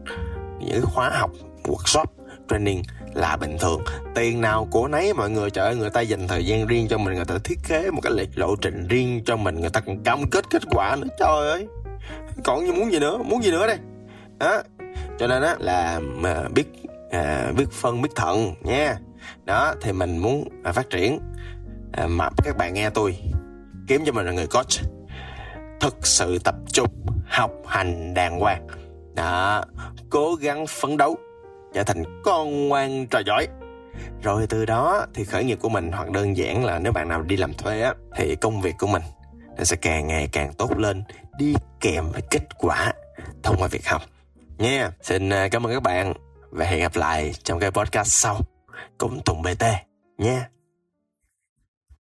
những 0.59 0.81
khóa 0.85 1.09
học 1.09 1.31
workshop 1.63 2.05
training 2.49 2.83
là 3.13 3.37
bình 3.37 3.57
thường. 3.59 3.81
Tiền 4.15 4.41
nào 4.41 4.67
của 4.71 4.87
nấy 4.87 5.13
mọi 5.13 5.29
người 5.29 5.49
trời 5.49 5.65
ơi 5.65 5.75
người 5.75 5.89
ta 5.89 6.01
dành 6.01 6.27
thời 6.27 6.45
gian 6.45 6.67
riêng 6.67 6.87
cho 6.89 6.97
mình 6.97 7.15
người 7.15 7.25
ta 7.25 7.35
thiết 7.43 7.59
kế 7.67 7.91
một 7.91 8.01
cái 8.03 8.27
lộ 8.35 8.55
trình 8.55 8.87
riêng 8.87 9.21
cho 9.25 9.35
mình 9.35 9.61
người 9.61 9.69
ta 9.69 9.79
còn 9.79 10.03
cam 10.03 10.29
kết 10.29 10.45
kết 10.49 10.61
quả 10.71 10.95
nữa. 10.95 11.07
Trời 11.19 11.49
ơi! 11.49 11.67
Còn 12.43 12.65
như 12.65 12.73
muốn 12.73 12.91
gì 12.91 12.99
nữa? 12.99 13.17
Muốn 13.17 13.43
gì 13.43 13.51
nữa 13.51 13.67
đây? 13.67 13.77
Đó 14.39 14.61
cho 15.19 15.27
nên 15.27 15.41
á 15.43 15.55
là 15.59 15.99
mà 15.99 16.43
biết 16.55 16.65
à, 17.11 17.51
biết 17.57 17.71
phân 17.71 18.01
biết 18.01 18.09
thận 18.15 18.53
nha. 18.61 18.95
Đó 19.45 19.75
thì 19.81 19.91
mình 19.91 20.17
muốn 20.17 20.49
à, 20.63 20.71
phát 20.71 20.89
triển 20.89 21.19
à, 21.93 22.07
mà 22.07 22.29
các 22.43 22.57
bạn 22.57 22.73
nghe 22.73 22.89
tôi 22.89 23.17
kiếm 23.87 24.03
cho 24.05 24.11
mình 24.11 24.25
là 24.25 24.31
người 24.31 24.47
coach. 24.47 24.85
Thực 25.79 26.07
sự 26.07 26.39
tập 26.39 26.55
trung 26.73 26.87
học 27.27 27.51
hành 27.65 28.13
đàng 28.13 28.39
hoàng. 28.39 28.67
Đó 29.15 29.63
cố 30.09 30.35
gắng 30.35 30.65
phấn 30.67 30.97
đấu 30.97 31.17
trở 31.73 31.83
thành 31.83 32.21
con 32.23 32.67
ngoan 32.67 33.07
trò 33.07 33.19
giỏi. 33.25 33.47
Rồi 34.23 34.47
từ 34.49 34.65
đó 34.65 35.05
thì 35.13 35.23
khởi 35.23 35.43
nghiệp 35.43 35.57
của 35.61 35.69
mình 35.69 35.91
hoặc 35.91 36.11
đơn 36.11 36.37
giản 36.37 36.65
là 36.65 36.79
nếu 36.79 36.91
bạn 36.91 37.09
nào 37.09 37.21
đi 37.21 37.37
làm 37.37 37.53
thuê 37.53 37.81
á, 37.81 37.93
thì 38.15 38.35
công 38.35 38.61
việc 38.61 38.75
của 38.79 38.87
mình 38.87 39.01
nó 39.57 39.63
sẽ 39.63 39.75
càng 39.75 40.07
ngày 40.07 40.29
càng 40.31 40.53
tốt 40.53 40.77
lên, 40.77 41.03
đi 41.37 41.55
kèm 41.79 42.11
với 42.11 42.21
kết 42.31 42.57
quả 42.57 42.93
thông 43.43 43.55
qua 43.59 43.67
việc 43.67 43.87
học. 43.87 44.01
Nha, 44.57 44.91
xin 45.01 45.29
à, 45.29 45.47
cảm 45.51 45.65
ơn 45.65 45.73
các 45.73 45.83
bạn 45.83 46.13
và 46.49 46.65
hẹn 46.65 46.79
gặp 46.79 46.95
lại 46.95 47.33
trong 47.43 47.59
cái 47.59 47.71
podcast 47.71 48.07
sau. 48.07 48.39
Cũng 48.97 49.19
tùng 49.25 49.41
bt 49.41 49.63
nha. 50.17 50.49